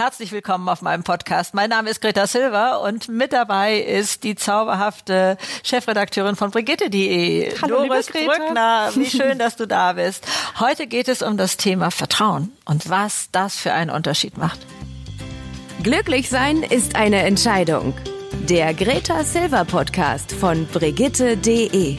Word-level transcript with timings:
Herzlich 0.00 0.32
willkommen 0.32 0.66
auf 0.70 0.80
meinem 0.80 1.02
Podcast. 1.02 1.52
Mein 1.52 1.68
Name 1.68 1.90
ist 1.90 2.00
Greta 2.00 2.26
Silva 2.26 2.76
und 2.76 3.10
mit 3.10 3.34
dabei 3.34 3.78
ist 3.78 4.24
die 4.24 4.34
zauberhafte 4.34 5.36
Chefredakteurin 5.62 6.36
von 6.36 6.50
Brigitte.de, 6.50 7.54
Hallo, 7.60 7.84
Doris 7.84 8.06
Greta. 8.06 8.32
Brückner. 8.32 8.90
Wie 8.94 9.04
schön, 9.04 9.38
dass 9.38 9.56
du 9.56 9.66
da 9.66 9.92
bist. 9.92 10.26
Heute 10.58 10.86
geht 10.86 11.08
es 11.08 11.20
um 11.20 11.36
das 11.36 11.58
Thema 11.58 11.90
Vertrauen 11.90 12.50
und 12.64 12.88
was 12.88 13.28
das 13.30 13.56
für 13.56 13.74
einen 13.74 13.90
Unterschied 13.90 14.38
macht. 14.38 14.60
Glücklich 15.82 16.30
sein 16.30 16.62
ist 16.62 16.96
eine 16.96 17.18
Entscheidung. 17.24 17.92
Der 18.48 18.72
Greta 18.72 19.22
Silver 19.22 19.66
Podcast 19.66 20.32
von 20.32 20.66
Brigitte.de. 20.68 21.98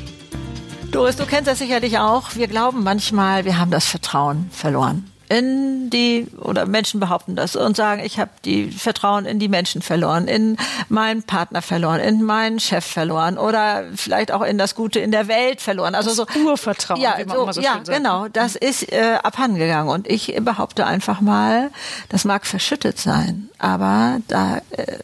Doris, 0.89 1.17
du 1.17 1.27
kennst 1.27 1.47
das 1.47 1.59
sicherlich 1.59 1.99
auch. 1.99 2.33
Wir 2.33 2.47
glauben 2.47 2.81
manchmal, 2.81 3.45
wir 3.45 3.59
haben 3.59 3.69
das 3.69 3.85
Vertrauen 3.85 4.49
verloren. 4.51 5.10
In 5.31 5.89
die, 5.89 6.27
oder 6.41 6.65
Menschen 6.65 6.99
behaupten 6.99 7.37
das 7.37 7.55
und 7.55 7.77
sagen, 7.77 8.01
ich 8.03 8.19
habe 8.19 8.31
die 8.43 8.69
Vertrauen 8.69 9.25
in 9.25 9.39
die 9.39 9.47
Menschen 9.47 9.81
verloren, 9.81 10.27
in 10.27 10.57
meinen 10.89 11.23
Partner 11.23 11.61
verloren, 11.61 12.01
in 12.01 12.21
meinen 12.23 12.59
Chef 12.59 12.85
verloren 12.85 13.37
oder 13.37 13.85
vielleicht 13.95 14.31
auch 14.31 14.41
in 14.41 14.57
das 14.57 14.75
Gute 14.75 14.99
in 14.99 15.11
der 15.11 15.29
Welt 15.29 15.61
verloren. 15.61 15.95
Also 15.95 16.11
so 16.11 16.25
Urvertrauen, 16.45 16.99
ja, 16.99 17.15
so, 17.25 17.51
so 17.53 17.61
ja, 17.61 17.77
genau. 17.77 18.27
Das 18.27 18.57
ist 18.57 18.91
äh, 18.91 19.19
abhandengegangen 19.23 19.93
und 19.93 20.05
ich 20.09 20.35
behaupte 20.41 20.85
einfach 20.85 21.21
mal, 21.21 21.71
das 22.09 22.25
mag 22.25 22.45
verschüttet 22.45 22.99
sein, 22.99 23.49
aber 23.57 24.19
da, 24.27 24.57
äh, 24.71 24.97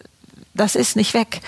das 0.53 0.75
ist 0.75 0.97
nicht 0.97 1.13
weg 1.13 1.41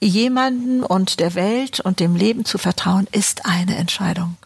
jemanden 0.00 0.82
und 0.82 1.20
der 1.20 1.34
Welt 1.34 1.80
und 1.80 2.00
dem 2.00 2.16
Leben 2.16 2.44
zu 2.44 2.58
vertrauen, 2.58 3.06
ist 3.12 3.46
eine 3.46 3.76
Entscheidung. 3.76 4.36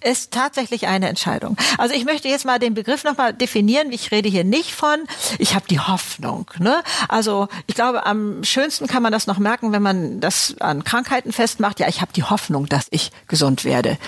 Ist 0.00 0.32
tatsächlich 0.32 0.86
eine 0.86 1.08
Entscheidung. 1.08 1.56
Also 1.76 1.94
ich 1.94 2.04
möchte 2.04 2.28
jetzt 2.28 2.44
mal 2.44 2.58
den 2.58 2.74
Begriff 2.74 3.04
nochmal 3.04 3.32
definieren. 3.32 3.92
Ich 3.92 4.10
rede 4.10 4.28
hier 4.28 4.44
nicht 4.44 4.74
von, 4.74 4.98
ich 5.38 5.54
habe 5.54 5.66
die 5.68 5.80
Hoffnung. 5.80 6.50
Ne? 6.58 6.82
Also 7.08 7.48
ich 7.66 7.74
glaube, 7.74 8.06
am 8.06 8.44
schönsten 8.44 8.86
kann 8.86 9.02
man 9.02 9.12
das 9.12 9.26
noch 9.26 9.38
merken, 9.38 9.72
wenn 9.72 9.82
man 9.82 10.20
das 10.20 10.56
an 10.60 10.84
Krankheiten 10.84 11.32
festmacht. 11.32 11.80
Ja, 11.80 11.88
ich 11.88 12.00
habe 12.00 12.12
die 12.12 12.24
Hoffnung, 12.24 12.66
dass 12.66 12.86
ich 12.90 13.10
gesund 13.26 13.64
werde 13.64 13.98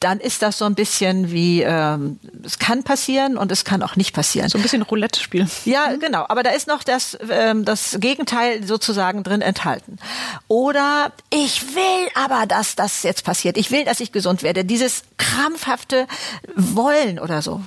dann 0.00 0.20
ist 0.20 0.42
das 0.42 0.58
so 0.58 0.64
ein 0.64 0.74
bisschen 0.74 1.30
wie, 1.30 1.62
ähm, 1.62 2.20
es 2.44 2.58
kann 2.58 2.82
passieren 2.82 3.36
und 3.36 3.50
es 3.50 3.64
kann 3.64 3.82
auch 3.82 3.96
nicht 3.96 4.14
passieren. 4.14 4.48
So 4.48 4.58
ein 4.58 4.62
bisschen 4.62 4.82
Roulette 4.82 5.20
spielen. 5.20 5.50
Ja, 5.64 5.94
genau. 5.96 6.24
Aber 6.28 6.42
da 6.42 6.50
ist 6.50 6.68
noch 6.68 6.82
das, 6.84 7.18
ähm, 7.30 7.64
das 7.64 7.98
Gegenteil 8.00 8.64
sozusagen 8.64 9.22
drin 9.24 9.42
enthalten. 9.42 9.98
Oder 10.46 11.12
ich 11.30 11.74
will 11.74 12.08
aber, 12.14 12.46
dass 12.46 12.76
das 12.76 13.02
jetzt 13.02 13.24
passiert. 13.24 13.56
Ich 13.56 13.70
will, 13.70 13.84
dass 13.84 14.00
ich 14.00 14.12
gesund 14.12 14.42
werde. 14.42 14.64
Dieses 14.64 15.02
krampfhafte 15.16 16.06
Wollen 16.54 17.18
oder 17.18 17.42
so. 17.42 17.62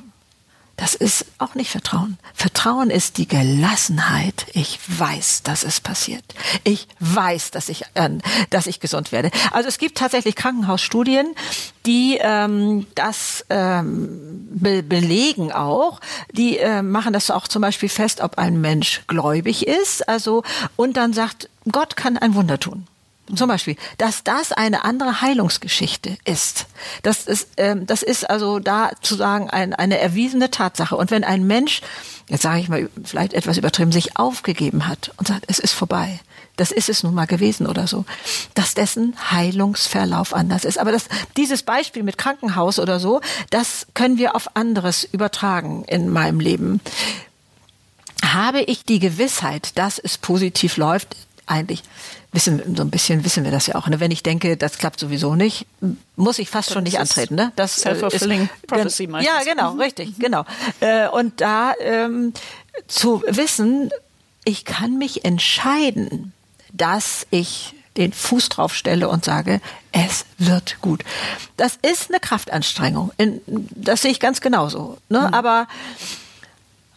Das 0.82 0.96
ist 0.96 1.28
auch 1.38 1.54
nicht 1.54 1.70
Vertrauen. 1.70 2.18
Vertrauen 2.34 2.90
ist 2.90 3.20
die 3.20 3.28
Gelassenheit. 3.28 4.48
Ich 4.54 4.80
weiß, 4.88 5.44
dass 5.44 5.64
es 5.64 5.80
passiert. 5.80 6.24
Ich 6.64 6.88
weiß, 7.00 7.52
dass 7.52 7.70
ich, 7.70 7.84
äh, 7.94 8.10
dass 8.50 8.66
ich 8.66 8.80
gesund 8.80 9.12
werde. 9.12 9.30
Also 9.52 9.70
es 9.70 9.78
gibt 9.78 10.00
tatsächlich 10.00 10.36
Krankenhausstudien, 10.36 11.36
die 11.86 12.18
ähm, 12.20 12.88
das 12.96 13.46
ähm, 13.52 14.48
be 14.50 14.82
belegen 14.82 15.52
auch. 15.52 16.00
Die 16.32 16.58
äh, 16.58 16.82
machen 16.82 17.14
das 17.14 17.30
auch 17.30 17.48
zum 17.48 17.62
Beispiel 17.62 17.88
fest, 17.90 18.20
ob 18.20 18.40
ein 18.40 18.60
Mensch 18.60 19.04
gläubig 19.06 19.68
ist. 19.68 20.10
Also 20.10 20.42
und 20.78 20.98
dann 20.98 21.14
sagt, 21.14 21.48
Gott 21.72 21.96
kann 21.96 22.18
ein 22.18 22.34
Wunder 22.34 22.60
tun. 22.60 22.88
Zum 23.36 23.48
Beispiel, 23.48 23.78
dass 23.98 24.24
das 24.24 24.52
eine 24.52 24.84
andere 24.84 25.22
Heilungsgeschichte 25.22 26.18
ist. 26.26 26.66
Das 27.04 27.28
ist, 27.28 27.50
ähm, 27.58 27.86
das 27.86 28.04
ist 28.04 28.30
also 28.30 28.60
da 28.60 28.92
zu 29.02 29.16
sagen 29.16 29.50
ein, 29.50 29.74
eine 29.74 30.00
erwiesene 30.00 30.52
Tatsache. 30.52 30.98
Und 30.98 31.12
wenn 31.12 31.24
ein 31.24 31.48
Mensch, 31.48 31.82
jetzt 32.28 32.42
sage 32.42 32.60
ich 32.60 32.70
mal 32.70 32.90
vielleicht 33.04 33.34
etwas 33.34 33.58
übertrieben, 33.58 33.92
sich 33.92 34.18
aufgegeben 34.18 34.88
hat 34.88 35.12
und 35.18 35.28
sagt, 35.28 35.46
es 35.48 35.60
ist 35.60 35.74
vorbei, 35.74 36.20
das 36.58 36.72
ist 36.72 36.90
es 36.90 37.04
nun 37.04 37.14
mal 37.14 37.26
gewesen 37.26 37.68
oder 37.68 37.88
so, 37.88 38.06
dass 38.54 38.74
dessen 38.74 39.16
Heilungsverlauf 39.32 40.34
anders 40.34 40.66
ist. 40.66 40.78
Aber 40.78 40.92
das, 40.92 41.06
dieses 41.38 41.64
Beispiel 41.64 42.04
mit 42.04 42.18
Krankenhaus 42.18 42.80
oder 42.80 43.00
so, 43.00 43.22
das 43.50 43.88
können 43.94 44.18
wir 44.18 44.36
auf 44.36 44.56
anderes 44.56 45.04
übertragen 45.04 45.86
in 45.86 46.10
meinem 46.10 46.40
Leben. 46.40 46.82
Habe 48.24 48.62
ich 48.62 48.84
die 48.84 49.00
Gewissheit, 49.00 49.78
dass 49.78 49.98
es 49.98 50.18
positiv 50.18 50.78
läuft, 50.78 51.16
eigentlich 51.48 51.84
wissen 52.34 52.76
so 52.76 52.84
ein 52.84 52.90
bisschen 52.90 53.26
wissen 53.26 53.44
wir 53.44 53.52
das 53.52 53.68
ja 53.68 53.76
auch. 53.76 53.88
Ne? 53.88 54.00
Wenn 54.00 54.12
ich 54.12 54.24
denke, 54.24 54.58
das 54.58 54.78
klappt 54.78 55.00
sowieso 55.00 55.36
nicht, 55.36 55.66
muss 56.16 56.40
ich 56.40 56.50
fast 56.50 56.70
Dann 56.70 56.76
schon 56.76 56.84
nicht 56.84 57.00
antreten. 57.00 57.36
Ne? 57.36 57.52
Das 57.56 57.78
äh, 57.80 57.82
self-fulfilling 57.82 58.50
prophecy 58.68 59.08
meistens. 59.08 59.34
Ja, 59.34 59.54
genau, 59.54 59.74
richtig, 59.74 60.18
genau. 60.18 60.46
Äh, 60.80 61.08
Und 61.10 61.42
da 61.42 61.74
ähm, 61.80 62.34
zu 62.88 63.24
wissen, 63.28 63.90
ich 64.46 64.66
kann 64.66 64.98
mich 64.98 65.26
entscheiden, 65.26 66.34
dass 66.72 67.28
ich 67.32 67.76
den 67.98 68.14
Fuß 68.14 68.50
drauf 68.50 68.74
stelle 68.74 69.10
und 69.10 69.26
sage, 69.26 69.60
es 69.92 70.26
wird 70.38 70.78
gut. 70.82 71.04
Das 71.58 71.78
ist 71.82 72.10
eine 72.10 72.22
Kraftanstrengung. 72.22 73.12
Das 73.46 74.02
sehe 74.02 74.12
ich 74.12 74.22
ganz 74.22 74.40
genauso. 74.40 74.98
Ne? 75.10 75.34
Aber 75.34 75.68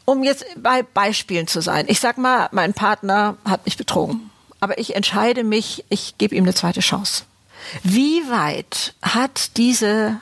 um 0.04 0.22
jetzt 0.22 0.44
bei 0.56 0.82
Beispielen 0.82 1.46
zu 1.46 1.60
sein. 1.60 1.86
Ich 1.88 1.98
sag 1.98 2.18
mal, 2.18 2.48
mein 2.52 2.74
Partner 2.74 3.36
hat 3.44 3.64
mich 3.64 3.76
betrogen. 3.76 4.30
Aber 4.64 4.78
ich 4.78 4.96
entscheide 4.96 5.44
mich, 5.44 5.84
ich 5.90 6.16
gebe 6.16 6.34
ihm 6.34 6.44
eine 6.44 6.54
zweite 6.54 6.80
Chance. 6.80 7.24
Wie 7.82 8.22
weit 8.30 8.94
hat 9.02 9.58
diese 9.58 10.16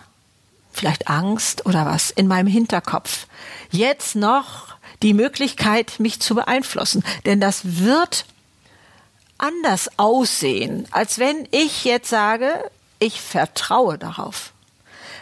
vielleicht 0.72 1.06
Angst 1.06 1.64
oder 1.64 1.86
was 1.86 2.10
in 2.10 2.26
meinem 2.26 2.48
Hinterkopf 2.48 3.28
jetzt 3.70 4.16
noch 4.16 4.74
die 5.00 5.14
Möglichkeit, 5.14 6.00
mich 6.00 6.18
zu 6.18 6.34
beeinflussen? 6.34 7.04
Denn 7.24 7.38
das 7.38 7.60
wird 7.84 8.24
anders 9.38 9.96
aussehen, 9.96 10.88
als 10.90 11.20
wenn 11.20 11.46
ich 11.52 11.84
jetzt 11.84 12.08
sage, 12.08 12.68
ich 12.98 13.20
vertraue 13.20 13.96
darauf. 13.96 14.52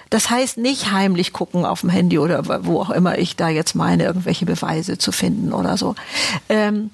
Das 0.09 0.31
heißt 0.31 0.57
nicht 0.57 0.93
heimlich 0.93 1.35
gucken 1.35 1.67
auf 1.67 1.83
dem 1.83 1.91
Handy 1.91 2.19
oder 2.19 2.65
wo 2.65 2.81
auch 2.81 2.91
immer 2.91 3.19
ich 3.19 3.37
da 3.37 3.51
jetzt 3.51 3.75
meine, 3.75 4.05
irgendwelche 4.05 4.47
Beweise 4.47 4.97
zu 4.97 5.13
finden 5.13 5.53
oder 5.53 5.77
so. 5.77 5.95
Ähm, 6.49 6.91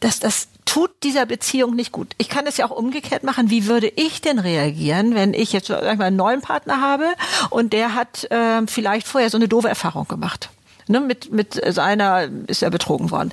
das, 0.00 0.20
das 0.20 0.48
tut 0.68 0.90
dieser 1.02 1.24
Beziehung 1.24 1.74
nicht 1.74 1.92
gut. 1.92 2.14
Ich 2.18 2.28
kann 2.28 2.46
es 2.46 2.58
ja 2.58 2.66
auch 2.66 2.76
umgekehrt 2.76 3.24
machen. 3.24 3.48
Wie 3.48 3.66
würde 3.66 3.90
ich 3.96 4.20
denn 4.20 4.38
reagieren, 4.38 5.14
wenn 5.14 5.32
ich 5.32 5.54
jetzt 5.54 5.68
sag 5.68 5.82
ich 5.82 5.98
mal, 5.98 6.04
einen 6.04 6.16
neuen 6.16 6.42
Partner 6.42 6.82
habe 6.82 7.06
und 7.48 7.72
der 7.72 7.94
hat 7.94 8.28
ähm, 8.30 8.68
vielleicht 8.68 9.08
vorher 9.08 9.30
so 9.30 9.38
eine 9.38 9.48
doofe 9.48 9.68
Erfahrung 9.68 10.06
gemacht? 10.06 10.50
Ne, 10.86 11.00
mit, 11.00 11.32
mit 11.32 11.60
seiner 11.74 12.28
ist 12.46 12.62
er 12.62 12.70
betrogen 12.70 13.10
worden. 13.10 13.32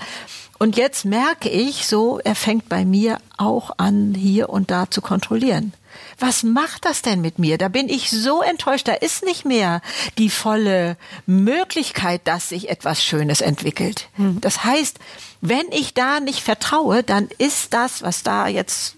Und 0.59 0.77
jetzt 0.77 1.03
merke 1.03 1.49
ich 1.49 1.85
so, 1.87 2.19
er 2.23 2.35
fängt 2.35 2.69
bei 2.69 2.85
mir 2.85 3.17
auch 3.35 3.71
an, 3.77 4.13
hier 4.13 4.49
und 4.49 4.71
da 4.71 4.89
zu 4.89 5.01
kontrollieren. 5.01 5.73
Was 6.19 6.43
macht 6.43 6.85
das 6.85 7.01
denn 7.01 7.21
mit 7.21 7.39
mir? 7.39 7.57
Da 7.57 7.67
bin 7.67 7.89
ich 7.89 8.09
so 8.09 8.41
enttäuscht. 8.41 8.87
Da 8.87 8.93
ist 8.93 9.23
nicht 9.23 9.45
mehr 9.45 9.81
die 10.17 10.29
volle 10.29 10.97
Möglichkeit, 11.25 12.21
dass 12.25 12.49
sich 12.49 12.69
etwas 12.69 13.03
Schönes 13.03 13.41
entwickelt. 13.41 14.09
Das 14.41 14.63
heißt, 14.63 14.99
wenn 15.41 15.65
ich 15.71 15.93
da 15.93 16.19
nicht 16.19 16.41
vertraue, 16.41 17.03
dann 17.03 17.29
ist 17.37 17.73
das, 17.73 18.01
was 18.01 18.23
da 18.23 18.47
jetzt 18.47 18.95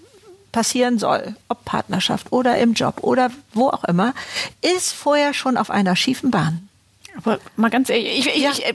passieren 0.51 0.97
soll, 0.97 1.35
ob 1.49 1.65
Partnerschaft 1.65 2.31
oder 2.31 2.57
im 2.57 2.73
Job 2.73 2.99
oder 3.01 3.31
wo 3.53 3.69
auch 3.69 3.83
immer, 3.83 4.13
ist 4.61 4.91
vorher 4.91 5.33
schon 5.33 5.57
auf 5.57 5.69
einer 5.69 5.95
schiefen 5.95 6.31
Bahn. 6.31 6.66
Aber 7.17 7.39
mal 7.55 7.69
ganz 7.69 7.89
ehrlich, 7.89 8.19
ich, 8.19 8.27
ich, 8.35 8.41
Ja. 8.43 8.51
ich, 8.51 8.65
äh, 8.65 8.73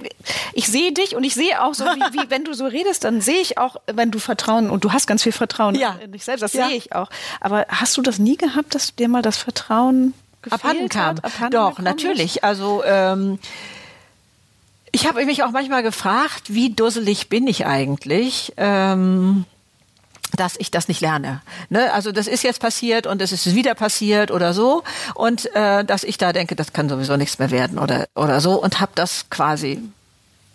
ich 0.52 0.66
sehe 0.66 0.92
dich 0.92 1.14
und 1.16 1.24
ich 1.24 1.34
sehe 1.34 1.62
auch 1.62 1.74
so, 1.74 1.84
wie, 1.84 2.00
wie 2.20 2.28
wenn 2.30 2.44
du 2.44 2.52
so 2.54 2.66
redest, 2.66 3.04
dann 3.04 3.20
sehe 3.20 3.40
ich 3.40 3.56
auch, 3.58 3.76
wenn 3.86 4.10
du 4.10 4.18
Vertrauen, 4.18 4.68
und 4.70 4.84
du 4.84 4.92
hast 4.92 5.06
ganz 5.06 5.22
viel 5.22 5.32
Vertrauen 5.32 5.74
Ja. 5.76 5.96
in 6.02 6.12
dich 6.12 6.24
selbst, 6.24 6.42
das 6.42 6.52
Ja. 6.52 6.66
sehe 6.68 6.76
ich 6.76 6.92
auch. 6.94 7.08
Aber 7.40 7.66
hast 7.68 7.96
du 7.96 8.02
das 8.02 8.18
nie 8.18 8.36
gehabt, 8.36 8.74
dass 8.74 8.94
dir 8.96 9.08
mal 9.08 9.22
das 9.22 9.36
Vertrauen 9.36 10.12
abhanden 10.50 10.88
kam. 10.88 11.16
hat? 11.16 11.24
Abhanden 11.24 11.52
Doch, 11.52 11.78
natürlich. 11.78 12.42
Also 12.42 12.82
ähm, 12.84 13.38
ich 14.90 15.06
habe 15.06 15.24
mich 15.24 15.42
auch 15.42 15.50
manchmal 15.52 15.82
gefragt, 15.82 16.52
wie 16.52 16.70
dusselig 16.70 17.28
bin 17.28 17.46
ich 17.46 17.64
eigentlich? 17.64 18.52
Ähm, 18.56 19.44
dass 20.42 20.56
ich 20.58 20.72
das 20.72 20.88
nicht 20.88 21.00
lerne. 21.00 21.40
Ne? 21.70 21.92
Also 21.92 22.10
das 22.10 22.26
ist 22.26 22.42
jetzt 22.42 22.58
passiert 22.58 23.06
und 23.06 23.22
es 23.22 23.30
ist 23.30 23.54
wieder 23.54 23.76
passiert 23.76 24.32
oder 24.32 24.52
so 24.52 24.82
und 25.14 25.54
äh, 25.54 25.84
dass 25.84 26.02
ich 26.02 26.18
da 26.18 26.32
denke, 26.32 26.56
das 26.56 26.72
kann 26.72 26.88
sowieso 26.88 27.16
nichts 27.16 27.38
mehr 27.38 27.52
werden 27.52 27.78
oder 27.78 28.08
oder 28.16 28.40
so 28.40 28.60
und 28.60 28.80
habe 28.80 28.90
das 28.96 29.30
quasi 29.30 29.80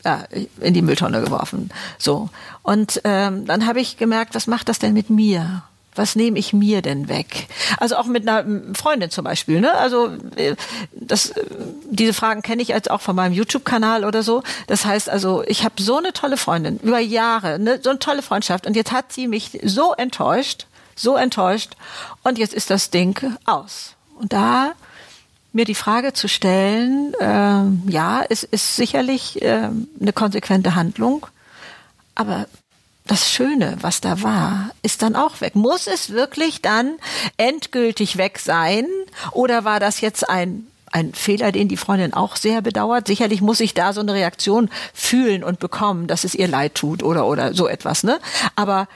ja, 0.04 0.26
in 0.60 0.74
die 0.74 0.82
Mülltonne 0.82 1.22
geworfen. 1.22 1.70
So 1.98 2.30
und 2.64 3.00
ähm, 3.06 3.46
dann 3.46 3.66
habe 3.66 3.80
ich 3.80 3.96
gemerkt, 3.96 4.36
was 4.36 4.46
macht 4.46 4.68
das 4.68 4.78
denn 4.78 4.94
mit 4.94 5.10
mir? 5.10 5.64
Was 5.98 6.16
nehme 6.16 6.38
ich 6.40 6.54
mir 6.54 6.82
denn 6.82 7.10
weg? 7.10 7.48
Also 7.78 7.96
auch 7.96 8.06
mit 8.06 8.28
einer 8.28 8.46
Freundin 8.74 9.10
zum 9.10 9.24
Beispiel. 9.24 9.60
Ne? 9.60 9.74
Also 9.74 10.10
äh, 10.36 10.56
das, 10.92 11.32
äh, 11.32 11.46
diese 11.90 12.14
Fragen 12.14 12.42
kenne 12.42 12.62
ich 12.62 12.70
jetzt 12.70 12.90
auch 12.92 13.02
von 13.02 13.16
meinem 13.16 13.34
YouTube-Kanal 13.34 14.06
oder 14.06 14.24
so. 14.24 14.44
Das 14.68 14.86
heißt 14.86 15.10
also, 15.10 15.44
ich 15.48 15.64
habe 15.64 15.82
so 15.82 15.98
eine 15.98 16.14
tolle 16.14 16.38
Freundin 16.38 16.80
über 16.80 17.00
Jahre, 17.00 17.60
ne, 17.60 17.80
so 17.82 17.90
eine 17.90 18.00
tolle 18.00 18.22
Freundschaft. 18.22 18.68
Und 18.68 18.76
jetzt 18.76 18.92
hat 18.92 19.12
sie 19.12 19.28
mich 19.28 19.60
so 19.64 19.94
enttäuscht, 19.94 20.68
so 20.96 21.16
enttäuscht. 21.16 21.76
Und 22.24 22.38
jetzt 22.38 22.54
ist 22.54 22.70
das 22.70 22.90
Ding 22.90 23.20
aus. 23.46 23.94
Und 24.16 24.34
da 24.34 24.74
mir 25.54 25.66
die 25.66 25.76
Frage 25.76 26.14
zu 26.14 26.28
stellen, 26.28 27.14
ähm, 27.20 27.84
ja, 27.88 28.24
es 28.30 28.44
ist 28.44 28.76
sicherlich 28.76 29.40
ähm, 29.42 29.88
eine 30.00 30.14
konsequente 30.14 30.76
Handlung, 30.76 31.26
aber 32.16 32.46
das 33.08 33.32
Schöne, 33.32 33.78
was 33.82 34.02
da 34.02 34.22
war, 34.22 34.72
ist 34.84 35.02
dann 35.02 35.16
auch 35.16 35.42
weg. 35.42 35.56
Muss 35.56 35.88
es 35.88 36.10
wirklich 36.10 36.62
dann 36.62 36.98
endgültig 37.38 38.18
weg 38.18 38.40
sein? 38.40 38.86
Oder 39.32 39.64
war 39.64 39.80
das 39.80 40.02
jetzt 40.02 40.30
ein 40.30 40.68
ein 40.90 41.14
Fehler, 41.14 41.52
den 41.52 41.68
die 41.68 41.76
Freundin 41.76 42.14
auch 42.14 42.38
sehr 42.38 42.62
bedauert. 42.62 43.08
Sicherlich 43.08 43.42
muss 43.42 43.60
ich 43.60 43.74
da 43.74 43.92
so 43.92 44.00
eine 44.00 44.14
Reaktion 44.14 44.70
fühlen 44.94 45.44
und 45.44 45.60
bekommen, 45.60 46.08
dass 46.08 46.24
es 46.24 46.34
ihr 46.34 46.48
leid 46.48 46.76
tut 46.76 47.04
oder 47.04 47.28
oder 47.28 47.54
so 47.54 47.68
etwas. 47.68 48.04
Ne? 48.04 48.20
Aber 48.56 48.88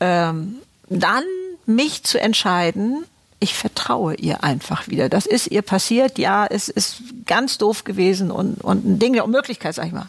ähm, 0.00 0.56
dann 0.88 1.22
mich 1.64 2.02
zu 2.02 2.20
entscheiden, 2.20 3.04
ich 3.38 3.54
vertraue 3.54 4.16
ihr 4.16 4.42
einfach 4.42 4.88
wieder. 4.88 5.08
Das 5.08 5.26
ist 5.26 5.46
ihr 5.46 5.62
passiert. 5.62 6.18
Ja, 6.18 6.44
es 6.44 6.68
ist 6.68 7.02
ganz 7.24 7.56
doof 7.56 7.84
gewesen 7.84 8.32
und 8.32 8.62
und 8.62 8.84
ein 8.84 8.98
Ding 8.98 9.12
der 9.12 9.24
Unmöglichkeit, 9.24 9.76
sag 9.76 9.86
ich 9.86 9.92
mal 9.92 10.08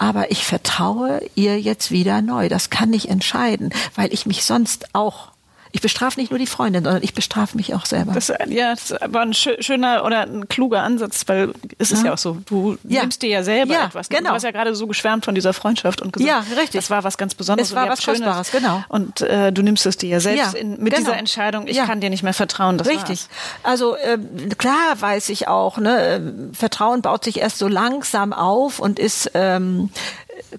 aber 0.00 0.30
ich 0.30 0.46
vertraue 0.46 1.20
ihr 1.34 1.60
jetzt 1.60 1.90
wieder 1.90 2.22
neu. 2.22 2.48
Das 2.48 2.70
kann 2.70 2.90
ich 2.94 3.10
entscheiden, 3.10 3.68
weil 3.94 4.14
ich 4.14 4.24
mich 4.24 4.44
sonst 4.44 4.94
auch 4.94 5.29
ich 5.72 5.80
bestrafe 5.80 6.18
nicht 6.18 6.30
nur 6.30 6.38
die 6.38 6.46
Freundin, 6.46 6.84
sondern 6.84 7.02
ich 7.02 7.14
bestrafe 7.14 7.56
mich 7.56 7.74
auch 7.74 7.86
selber. 7.86 8.12
Das, 8.12 8.32
ja, 8.48 8.74
das 8.74 8.94
war 9.06 9.22
ein 9.22 9.34
schöner 9.34 10.04
oder 10.04 10.22
ein 10.22 10.48
kluger 10.48 10.82
Ansatz, 10.82 11.24
weil 11.26 11.52
es 11.78 11.92
ist 11.92 12.00
ja, 12.00 12.06
ja 12.06 12.12
auch 12.14 12.18
so, 12.18 12.38
du 12.46 12.76
ja. 12.84 13.02
nimmst 13.02 13.22
dir 13.22 13.28
ja 13.28 13.42
selber 13.42 13.74
ja, 13.74 13.86
etwas. 13.86 14.08
Genau. 14.08 14.30
Du 14.30 14.34
hast 14.34 14.42
ja 14.42 14.50
gerade 14.50 14.74
so 14.74 14.86
geschwärmt 14.86 15.24
von 15.24 15.34
dieser 15.34 15.52
Freundschaft 15.52 16.02
und 16.02 16.12
gesagt, 16.12 16.28
ja, 16.28 16.56
richtig. 16.56 16.80
das 16.80 16.90
war 16.90 17.04
was 17.04 17.18
ganz 17.18 17.34
Besonderes. 17.34 17.70
Es 17.70 17.74
war 17.74 17.88
was 17.88 18.02
Schönes. 18.02 18.20
Kostbares, 18.20 18.50
genau. 18.50 18.84
Und 18.88 19.20
äh, 19.20 19.52
du 19.52 19.62
nimmst 19.62 19.86
es 19.86 19.96
dir 19.96 20.08
ja 20.08 20.20
selbst 20.20 20.54
in, 20.54 20.70
mit 20.82 20.92
genau. 20.92 20.98
dieser 20.98 21.16
Entscheidung, 21.16 21.66
ich 21.68 21.78
kann 21.78 22.00
dir 22.00 22.10
nicht 22.10 22.22
mehr 22.22 22.34
vertrauen. 22.34 22.76
Das 22.76 22.88
richtig. 22.88 23.20
War's. 23.20 23.28
Also 23.62 23.96
äh, 23.96 24.18
klar 24.58 25.00
weiß 25.00 25.28
ich 25.28 25.46
auch, 25.46 25.78
ne, 25.78 26.00
äh, 26.00 26.20
Vertrauen 26.54 27.02
baut 27.02 27.24
sich 27.24 27.38
erst 27.40 27.58
so 27.58 27.68
langsam 27.68 28.32
auf 28.32 28.80
und 28.80 28.98
ist 28.98 29.30
ähm, 29.34 29.90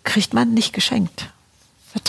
kriegt 0.03 0.33
man 0.33 0.53
nicht 0.53 0.73
geschenkt. 0.73 1.27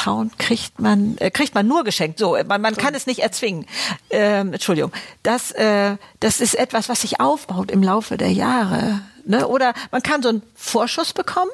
Vertrauen 0.02 0.32
kriegt 0.36 0.80
man 0.80 1.16
äh, 1.18 1.30
kriegt 1.30 1.54
man 1.54 1.66
nur 1.66 1.84
geschenkt. 1.84 2.18
So, 2.18 2.36
man, 2.46 2.60
man 2.60 2.76
kann 2.76 2.94
es 2.94 3.06
nicht 3.06 3.20
erzwingen. 3.20 3.66
Ähm, 4.10 4.52
Entschuldigung. 4.52 4.92
Das 5.22 5.52
äh, 5.52 5.96
das 6.18 6.40
ist 6.40 6.54
etwas, 6.54 6.88
was 6.88 7.02
sich 7.02 7.20
aufbaut 7.20 7.70
im 7.70 7.82
Laufe 7.82 8.16
der 8.16 8.32
Jahre. 8.32 9.00
Ne? 9.24 9.46
Oder 9.46 9.74
man 9.92 10.02
kann 10.02 10.22
so 10.22 10.30
einen 10.30 10.42
Vorschuss 10.56 11.12
bekommen 11.12 11.50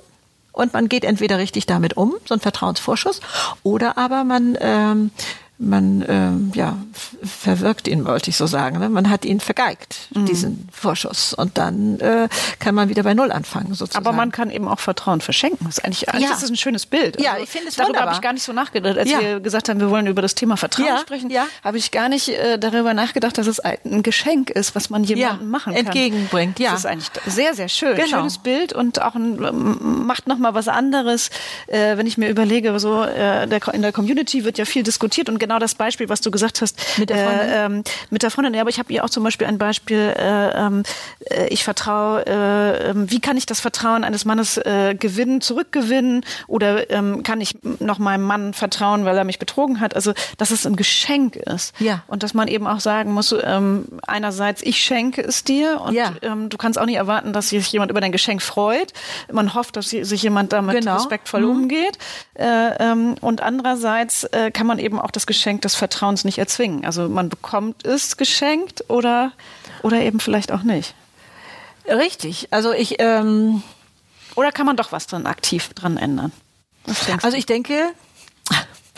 und 0.52 0.72
man 0.72 0.88
geht 0.88 1.04
entweder 1.04 1.36
richtig 1.36 1.66
damit 1.66 1.96
um, 1.98 2.14
so 2.24 2.34
ein 2.34 2.40
Vertrauensvorschuss, 2.40 3.20
oder 3.62 3.98
aber 3.98 4.24
man 4.24 4.56
ähm, 4.60 5.10
man 5.58 6.05
ähm, 6.08 6.52
ja 6.55 6.76
verwirkt 7.22 7.88
ihn, 7.88 8.05
wollte 8.05 8.31
ich 8.31 8.37
so 8.37 8.46
sagen. 8.46 8.78
Ne? 8.78 8.88
Man 8.88 9.10
hat 9.10 9.25
ihn 9.25 9.40
vergeigt, 9.40 10.08
mhm. 10.14 10.26
diesen 10.26 10.69
Vorschuss. 10.72 11.34
Und 11.34 11.58
dann 11.58 11.99
äh, 11.99 12.28
kann 12.60 12.76
man 12.76 12.88
wieder 12.88 13.02
bei 13.02 13.14
Null 13.14 13.32
anfangen, 13.32 13.75
sozusagen. 13.75 14.06
Aber 14.06 14.16
man 14.16 14.31
kann 14.31 14.50
eben 14.50 14.69
auch 14.69 14.78
Vertrauen 14.78 15.20
verschenken. 15.20 15.66
Das 15.66 15.78
ist 15.78 15.84
eigentlich, 15.84 16.08
eigentlich 16.08 16.31
ja. 16.31 16.37
ist 16.37 16.49
ein 16.49 16.56
schönes 16.56 16.87
Bild. 16.87 17.16
Also, 17.16 17.28
ja, 17.28 17.38
ich 17.43 17.49
finde 17.49 17.69
es 17.69 17.76
Darüber 17.76 18.00
habe 18.00 18.12
ich 18.12 18.20
gar 18.20 18.32
nicht 18.32 18.44
so 18.44 18.52
nachgedacht. 18.52 18.99
Als 18.99 19.10
ja. 19.10 19.20
wir 19.20 19.40
gesagt 19.40 19.69
haben, 19.69 19.81
wir 19.81 19.90
wollen 19.90 20.06
über 20.06 20.22
das 20.22 20.37
Thema 20.37 20.56
Vertrauen 20.56 20.87
ja. 20.87 20.99
sprechen, 20.99 21.28
ja. 21.31 21.46
habe 21.64 21.76
ich 21.76 21.90
gar 21.90 22.08
nicht 22.08 22.28
äh, 22.28 22.58
darüber 22.58 22.94
nachgedacht, 22.94 23.37
dass 23.37 23.49
es 23.49 23.58
ein 23.58 24.02
Geschenk 24.05 24.50
ist, 24.50 24.76
was 24.76 24.90
man 24.90 25.02
jemandem 25.02 25.50
machen 25.50 25.75
kann. 25.75 25.87
Entgegenbringt, 25.87 26.60
ja. 26.60 26.70
Das 26.70 26.81
ist 26.81 26.87
eigentlich 26.87 27.10
sehr, 27.26 27.55
sehr 27.55 27.69
schön. 27.69 27.96
Genau. 27.96 28.19
Schönes 28.19 28.38
Bild 28.38 28.72
und 28.72 29.02
auch 29.02 29.16
ein, 29.16 30.06
macht 30.06 30.28
nochmal 30.28 30.55
was 30.55 30.69
anderes. 30.69 31.31
Äh, 31.66 31.96
wenn 31.96 32.06
ich 32.06 32.16
mir 32.16 32.28
überlege, 32.28 32.78
so 32.78 33.02
äh, 33.02 33.43
in 33.44 33.82
der 33.82 33.93
Community 33.93 34.44
wird 34.44 34.58
ja 34.58 34.64
viel 34.64 34.84
diskutiert 34.84 35.28
und 35.28 35.38
genau 35.48 35.58
das 35.58 35.74
Beispiel, 35.74 36.10
was 36.10 36.20
du 36.20 36.30
gesagt 36.30 36.60
hast. 36.60 36.98
Mit 36.98 37.08
der 37.08 37.24
Freundin? 37.24 37.48
Äh, 37.48 37.64
ähm, 37.64 37.84
mit 38.10 38.22
der 38.22 38.30
Freundin, 38.30 38.52
ja, 38.52 38.60
aber 38.60 38.70
ich 38.70 38.78
habe 38.78 38.92
ihr 38.92 39.02
auch 39.02 39.08
zum 39.08 39.24
Beispiel 39.24 39.46
ein 39.46 39.56
Beispiel, 39.56 40.14
äh, 40.14 40.50
ähm, 40.50 40.82
äh, 41.30 41.48
ich 41.48 41.64
vertraue, 41.64 42.26
äh, 42.26 42.90
ähm, 42.90 43.10
wie 43.10 43.20
kann 43.20 43.38
ich 43.38 43.46
das 43.46 43.58
Vertrauen 43.60 44.04
eines 44.04 44.26
Mannes 44.26 44.58
äh, 44.58 44.94
gewinnen, 44.94 45.40
zurückgewinnen 45.40 46.22
oder 46.48 46.90
ähm, 46.90 47.22
kann 47.22 47.40
ich 47.40 47.56
noch 47.62 47.98
meinem 47.98 48.24
Mann 48.24 48.52
vertrauen, 48.52 49.06
weil 49.06 49.16
er 49.16 49.24
mich 49.24 49.38
betrogen 49.38 49.80
hat? 49.80 49.96
Also, 49.96 50.12
dass 50.36 50.50
es 50.50 50.66
ein 50.66 50.76
Geschenk 50.76 51.36
ist. 51.36 51.72
Ja. 51.80 52.02
Und 52.08 52.22
dass 52.22 52.34
man 52.34 52.48
eben 52.48 52.66
auch 52.66 52.80
sagen 52.80 53.12
muss, 53.12 53.34
einerseits, 54.06 54.62
ich 54.62 54.82
schenke 54.82 55.22
es 55.22 55.44
dir 55.44 55.80
und 55.80 55.94
ja. 55.94 56.12
du 56.20 56.56
kannst 56.58 56.78
auch 56.78 56.86
nicht 56.86 56.96
erwarten, 56.96 57.32
dass 57.32 57.48
sich 57.50 57.70
jemand 57.72 57.90
über 57.90 58.00
dein 58.00 58.12
Geschenk 58.12 58.42
freut. 58.42 58.92
Man 59.32 59.54
hofft, 59.54 59.76
dass 59.76 59.90
sich 59.90 60.22
jemand 60.22 60.52
damit 60.52 60.80
genau. 60.80 60.96
respektvoll 60.96 61.42
mhm. 61.42 61.50
umgeht. 61.50 61.98
Äh, 62.34 62.94
und 63.20 63.42
andererseits 63.42 64.28
kann 64.52 64.66
man 64.66 64.78
eben 64.78 64.98
auch 64.98 65.10
das 65.10 65.26
Geschenk 65.26 65.38
des 65.64 65.75
Vertrauens 65.75 66.25
nicht 66.25 66.38
erzwingen. 66.38 66.85
Also 66.85 67.08
man 67.08 67.29
bekommt 67.29 67.87
es 67.87 68.17
geschenkt 68.17 68.85
oder, 68.88 69.32
oder 69.82 70.00
eben 70.00 70.20
vielleicht 70.20 70.52
auch 70.52 70.62
nicht. 70.62 70.94
Richtig. 71.87 72.49
Also 72.50 72.73
ich. 72.73 72.96
Ähm 72.99 73.62
oder 74.35 74.52
kann 74.52 74.67
man 74.67 74.76
doch 74.76 74.93
was 74.93 75.08
dran 75.08 75.26
aktiv 75.26 75.70
dran 75.75 75.96
ändern? 75.96 76.31
Also 77.23 77.37
ich 77.37 77.46
denke, 77.46 77.75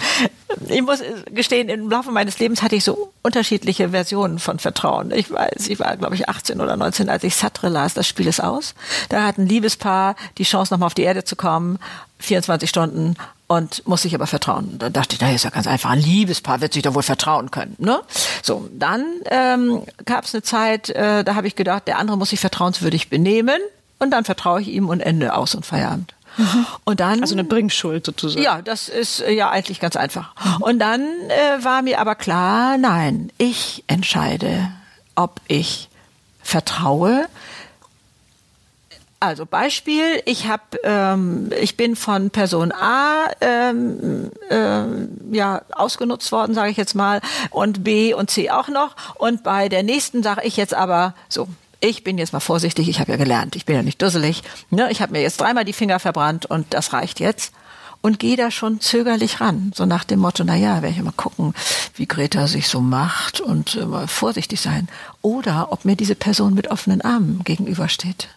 ich 0.69 0.82
muss 0.82 1.00
gestehen, 1.31 1.69
im 1.69 1.91
Laufe 1.91 2.11
meines 2.11 2.38
Lebens 2.38 2.62
hatte 2.62 2.76
ich 2.76 2.85
so 2.85 3.12
unterschiedliche 3.23 3.91
Versionen 3.91 4.38
von 4.38 4.58
Vertrauen. 4.58 5.11
Ich 5.11 5.31
weiß, 5.31 5.69
ich 5.69 5.79
war, 5.81 5.97
glaube 5.97 6.14
ich, 6.14 6.29
18 6.29 6.61
oder 6.61 6.76
19, 6.76 7.08
als 7.08 7.25
ich 7.25 7.37
Sartre 7.37 7.69
las, 7.69 7.94
das 7.94 8.08
Spiel 8.08 8.26
ist 8.26 8.43
aus. 8.43 8.75
Da 9.08 9.25
hat 9.25 9.38
ein 9.38 9.47
Liebespaar 9.47 10.17
die 10.38 10.44
Chance, 10.44 10.73
nochmal 10.73 10.88
auf 10.88 10.94
die 10.94 11.02
Erde 11.02 11.25
zu 11.25 11.37
kommen, 11.37 11.79
24 12.19 12.69
Stunden 12.69 13.17
und 13.47 13.87
muss 13.88 14.02
sich 14.02 14.14
aber 14.14 14.29
vertrauen. 14.29 14.79
Da 14.79 14.91
dachte 14.91 15.14
ich, 15.14 15.20
na, 15.20 15.32
ist 15.32 15.43
ja 15.44 15.50
ganz 15.50 15.67
einfach, 15.67 15.91
ein 15.91 15.99
Liebespaar 15.99 16.61
wird 16.61 16.73
sich 16.73 16.85
doch 16.85 16.94
wohl 16.94 17.02
vertrauen 17.02 17.50
können. 17.50 17.75
Ne? 17.79 18.00
So, 18.43 18.69
dann 18.73 19.05
ähm, 19.29 19.82
gab 20.05 20.25
es 20.25 20.35
eine 20.35 20.43
Zeit, 20.43 20.91
äh, 20.91 21.25
da 21.25 21.35
habe 21.35 21.49
ich 21.49 21.56
gedacht, 21.56 21.88
der 21.88 21.99
andere 21.99 22.17
muss 22.17 22.31
sich 22.31 22.38
vertrauenswürdig 22.38 23.11
benehmen 23.11 23.58
und 23.99 24.12
dann 24.12 24.25
vertraue 24.25 24.61
ich 24.61 24.69
ihm 24.69 24.88
und 24.88 25.00
Ende 25.00 25.35
aus 25.35 25.55
und 25.55 25.67
Feierabend. 25.67 26.14
Mhm. 26.37 26.67
Und 26.85 27.00
dann 27.00 27.21
also 27.21 27.35
eine 27.35 27.44
Bringschuld 27.44 28.06
sozusagen. 28.06 28.43
Ja, 28.43 28.62
das 28.62 28.88
ist 28.88 29.21
äh, 29.21 29.32
ja 29.32 29.50
eigentlich 29.50 29.81
ganz 29.81 29.97
einfach. 29.97 30.35
Mhm. 30.44 30.62
Und 30.62 30.79
dann 30.79 31.00
äh, 31.00 31.65
war 31.65 31.82
mir 31.82 32.00
aber 32.00 32.15
klar, 32.15 32.79
nein, 32.79 33.31
ich 33.38 33.85
entscheide, 33.87 34.71
ob 35.15 35.41
ich 35.49 35.88
vertraue. 36.43 37.27
Also 39.23 39.44
Beispiel, 39.44 40.23
ich 40.25 40.49
habe, 40.49 40.62
ähm, 40.82 41.50
ich 41.61 41.77
bin 41.77 41.94
von 41.94 42.31
Person 42.31 42.73
A 42.73 43.26
ähm, 43.43 44.31
ähm, 44.49 45.11
ja 45.31 45.61
ausgenutzt 45.73 46.33
worden, 46.33 46.55
sage 46.55 46.71
ich 46.71 46.79
jetzt 46.79 46.94
mal, 46.94 47.21
und 47.50 47.85
B 47.85 48.15
und 48.15 48.31
C 48.31 48.50
auch 48.50 48.69
noch. 48.69 48.97
Und 49.17 49.43
bei 49.43 49.69
der 49.69 49.83
nächsten 49.83 50.23
sage 50.23 50.41
ich 50.44 50.56
jetzt 50.56 50.73
aber 50.73 51.15
so, 51.29 51.49
ich 51.81 52.05
bin 52.05 52.19
jetzt 52.19 52.32
mal 52.32 52.41
vorsichtig, 52.41 52.88
ich 52.88 53.00
habe 53.00 53.12
ja 53.12 53.17
gelernt, 53.17 53.56
ich 53.56 53.65
bin 53.65 53.77
ja 53.77 53.82
nicht 53.82 54.00
dusselig. 54.00 54.43
Ne? 54.71 54.91
Ich 54.91 55.03
habe 55.03 55.12
mir 55.12 55.23
jetzt 55.23 55.41
dreimal 55.41 55.65
die 55.65 55.73
Finger 55.73 55.99
verbrannt 55.99 56.47
und 56.47 56.67
das 56.71 56.93
reicht 56.93 57.21
jetzt. 57.21 57.53
Und 58.03 58.19
gehe 58.19 58.37
da 58.37 58.50
schon 58.50 58.81
zögerlich 58.81 59.43
ran, 59.43 59.73
so 59.75 59.85
nach 59.85 60.05
dem 60.05 60.21
Motto, 60.21 60.43
na 60.43 60.57
ja, 60.57 60.81
werde 60.81 60.97
ich 60.97 61.02
mal 61.02 61.12
gucken, 61.12 61.52
wie 61.97 62.07
Greta 62.07 62.47
sich 62.47 62.66
so 62.66 62.81
macht 62.81 63.43
und 63.43 63.75
äh, 63.75 63.85
mal 63.85 64.09
vorsichtig 64.09 64.59
sein. 64.62 64.88
Oder 65.21 65.71
ob 65.71 65.85
mir 65.85 65.97
diese 65.97 66.14
Person 66.14 66.55
mit 66.55 66.71
offenen 66.71 67.02
Armen 67.02 67.45
gegenübersteht. 67.45 68.28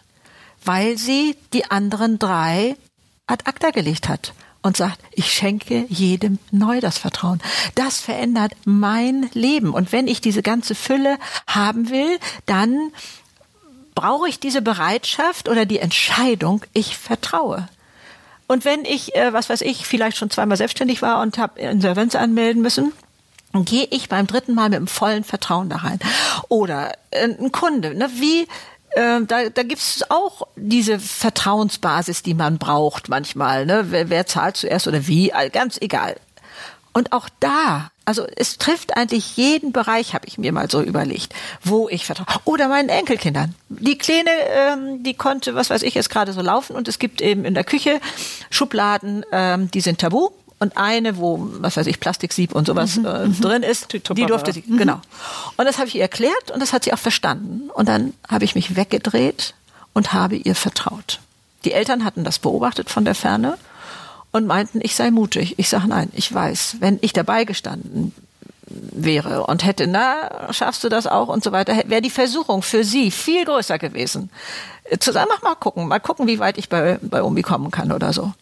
Weil 0.62 0.98
sie 0.98 1.36
die 1.54 1.70
anderen 1.70 2.18
drei 2.18 2.76
ad 3.26 3.44
acta 3.46 3.70
gelegt 3.70 4.06
hat 4.06 4.34
und 4.60 4.76
sagt, 4.76 4.98
ich 5.12 5.32
schenke 5.32 5.86
jedem 5.88 6.38
neu 6.50 6.80
das 6.80 6.98
Vertrauen. 6.98 7.40
Das 7.74 8.00
verändert 8.00 8.52
mein 8.66 9.30
Leben. 9.32 9.72
Und 9.72 9.92
wenn 9.92 10.08
ich 10.08 10.20
diese 10.20 10.42
ganze 10.42 10.74
Fülle 10.74 11.18
haben 11.46 11.88
will, 11.88 12.18
dann 12.44 12.90
brauche 13.94 14.28
ich 14.28 14.40
diese 14.40 14.62
Bereitschaft 14.62 15.48
oder 15.48 15.66
die 15.66 15.78
Entscheidung, 15.78 16.62
ich 16.72 16.96
vertraue. 16.96 17.68
Und 18.46 18.64
wenn 18.64 18.84
ich, 18.84 19.14
äh, 19.14 19.32
was 19.32 19.48
weiß 19.48 19.62
ich, 19.62 19.86
vielleicht 19.86 20.16
schon 20.16 20.30
zweimal 20.30 20.56
selbstständig 20.56 21.02
war 21.02 21.22
und 21.22 21.38
habe 21.38 21.60
Insolvenz 21.60 22.14
anmelden 22.14 22.62
müssen, 22.62 22.92
gehe 23.54 23.86
ich 23.90 24.08
beim 24.08 24.26
dritten 24.26 24.54
Mal 24.54 24.68
mit 24.68 24.78
dem 24.78 24.86
vollen 24.86 25.24
Vertrauen 25.24 25.68
da 25.68 25.76
rein. 25.76 25.98
Oder 26.48 26.92
äh, 27.10 27.28
ein 27.28 27.52
Kunde, 27.52 27.94
ne, 27.94 28.10
wie 28.14 28.42
äh, 28.90 29.22
da, 29.26 29.48
da 29.48 29.62
gibt 29.62 29.80
es 29.80 30.04
auch 30.08 30.46
diese 30.56 30.98
Vertrauensbasis, 30.98 32.22
die 32.22 32.34
man 32.34 32.58
braucht 32.58 33.08
manchmal. 33.08 33.66
Ne? 33.66 33.86
Wer, 33.88 34.10
wer 34.10 34.26
zahlt 34.26 34.56
zuerst 34.56 34.86
oder 34.86 35.06
wie, 35.06 35.32
ganz 35.52 35.78
egal. 35.80 36.16
Und 36.94 37.12
auch 37.12 37.28
da, 37.40 37.90
also 38.04 38.24
es 38.36 38.56
trifft 38.56 38.96
eigentlich 38.96 39.36
jeden 39.36 39.72
Bereich, 39.72 40.14
habe 40.14 40.28
ich 40.28 40.38
mir 40.38 40.52
mal 40.52 40.70
so 40.70 40.80
überlegt, 40.80 41.34
wo 41.62 41.88
ich 41.88 42.06
vertraue. 42.06 42.26
Oder 42.44 42.68
meinen 42.68 42.88
Enkelkindern. 42.88 43.56
Die 43.68 43.98
Kleine, 43.98 44.30
ähm, 44.48 45.02
die 45.02 45.14
konnte, 45.14 45.56
was 45.56 45.70
weiß 45.70 45.82
ich, 45.82 45.94
jetzt 45.94 46.08
gerade 46.08 46.32
so 46.32 46.40
laufen 46.40 46.76
und 46.76 46.86
es 46.86 47.00
gibt 47.00 47.20
eben 47.20 47.44
in 47.44 47.54
der 47.54 47.64
Küche 47.64 48.00
Schubladen, 48.48 49.26
ähm, 49.32 49.70
die 49.72 49.80
sind 49.80 50.00
tabu. 50.00 50.30
Und 50.60 50.76
eine, 50.76 51.18
wo, 51.18 51.48
was 51.58 51.76
weiß 51.76 51.88
ich, 51.88 51.98
Plastiksieb 51.98 52.54
und 52.54 52.68
sowas 52.68 52.96
mhm, 52.96 53.06
äh, 53.06 53.26
mhm. 53.26 53.40
drin 53.40 53.62
ist, 53.64 53.92
die, 53.92 53.98
die 53.98 54.24
durfte 54.24 54.52
sie, 54.52 54.62
mhm. 54.64 54.78
genau. 54.78 55.00
Und 55.56 55.64
das 55.66 55.78
habe 55.78 55.88
ich 55.88 55.96
ihr 55.96 56.02
erklärt 56.02 56.52
und 56.52 56.60
das 56.60 56.72
hat 56.72 56.84
sie 56.84 56.92
auch 56.92 56.98
verstanden. 56.98 57.70
Und 57.70 57.88
dann 57.88 58.14
habe 58.28 58.44
ich 58.44 58.54
mich 58.54 58.76
weggedreht 58.76 59.54
und 59.94 60.12
habe 60.12 60.36
ihr 60.36 60.54
vertraut. 60.54 61.18
Die 61.64 61.72
Eltern 61.72 62.04
hatten 62.04 62.22
das 62.22 62.38
beobachtet 62.38 62.88
von 62.88 63.04
der 63.04 63.16
Ferne 63.16 63.58
und 64.34 64.46
meinten, 64.48 64.80
ich 64.82 64.96
sei 64.96 65.12
mutig. 65.12 65.54
Ich 65.58 65.68
sage 65.68 65.86
nein, 65.86 66.10
ich 66.12 66.34
weiß, 66.34 66.76
wenn 66.80 66.98
ich 67.02 67.12
dabei 67.12 67.44
gestanden 67.44 68.12
wäre 68.66 69.46
und 69.46 69.64
hätte, 69.64 69.86
na, 69.86 70.52
schaffst 70.52 70.82
du 70.82 70.88
das 70.88 71.06
auch 71.06 71.28
und 71.28 71.44
so 71.44 71.52
weiter, 71.52 71.84
wäre 71.86 72.02
die 72.02 72.10
Versuchung 72.10 72.62
für 72.62 72.82
sie 72.82 73.12
viel 73.12 73.44
größer 73.44 73.78
gewesen. 73.78 74.30
Zu 74.98 75.12
sagen, 75.12 75.30
mach 75.32 75.42
mal 75.42 75.54
gucken, 75.54 75.86
mal 75.86 76.00
gucken, 76.00 76.26
wie 76.26 76.40
weit 76.40 76.58
ich 76.58 76.68
bei, 76.68 76.98
bei 77.00 77.22
Omi 77.22 77.42
kommen 77.42 77.70
kann 77.70 77.92
oder 77.92 78.12
so. 78.12 78.32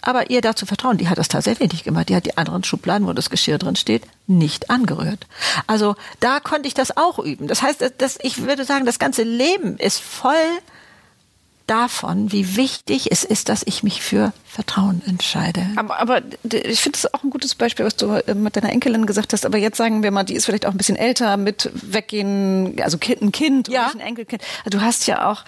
Aber 0.00 0.30
ihr 0.30 0.40
dazu 0.40 0.64
vertrauen, 0.64 0.96
die 0.96 1.10
hat 1.10 1.18
das 1.18 1.28
tatsächlich 1.28 1.70
nicht 1.70 1.84
gemacht. 1.84 2.08
Die 2.08 2.16
hat 2.16 2.24
die 2.24 2.38
anderen 2.38 2.64
Schubladen, 2.64 3.06
wo 3.06 3.12
das 3.12 3.28
Geschirr 3.28 3.58
drin 3.58 3.76
steht, 3.76 4.04
nicht 4.26 4.70
angerührt. 4.70 5.26
Also 5.66 5.96
da 6.18 6.40
konnte 6.40 6.66
ich 6.66 6.74
das 6.74 6.96
auch 6.96 7.18
üben. 7.18 7.46
Das 7.46 7.60
heißt, 7.60 7.92
dass 7.98 8.18
ich 8.22 8.42
würde 8.42 8.64
sagen, 8.64 8.86
das 8.86 8.98
ganze 8.98 9.22
Leben 9.22 9.76
ist 9.76 10.00
voll 10.00 10.32
davon, 11.66 12.32
wie 12.32 12.56
wichtig 12.56 13.10
es 13.10 13.24
ist, 13.24 13.48
dass 13.48 13.62
ich 13.64 13.82
mich 13.82 14.02
für 14.02 14.32
Vertrauen 14.44 15.02
entscheide. 15.06 15.66
Aber, 15.76 15.98
aber 15.98 16.22
ich 16.44 16.80
finde 16.80 16.96
es 16.96 17.12
auch 17.12 17.22
ein 17.22 17.30
gutes 17.30 17.54
Beispiel, 17.54 17.86
was 17.86 17.96
du 17.96 18.12
äh, 18.12 18.34
mit 18.34 18.56
deiner 18.56 18.70
Enkelin 18.70 19.06
gesagt 19.06 19.32
hast. 19.32 19.46
Aber 19.46 19.58
jetzt 19.58 19.76
sagen 19.76 20.02
wir 20.02 20.10
mal, 20.10 20.24
die 20.24 20.34
ist 20.34 20.44
vielleicht 20.44 20.66
auch 20.66 20.72
ein 20.72 20.78
bisschen 20.78 20.96
älter 20.96 21.36
mit 21.36 21.70
Weggehen, 21.74 22.80
also 22.82 22.98
ein 23.20 23.32
Kind 23.32 23.68
ja. 23.68 23.90
ein 23.94 24.00
Enkelkind. 24.00 24.42
Du 24.68 24.80
hast 24.80 25.06
ja 25.06 25.30
auch 25.30 25.44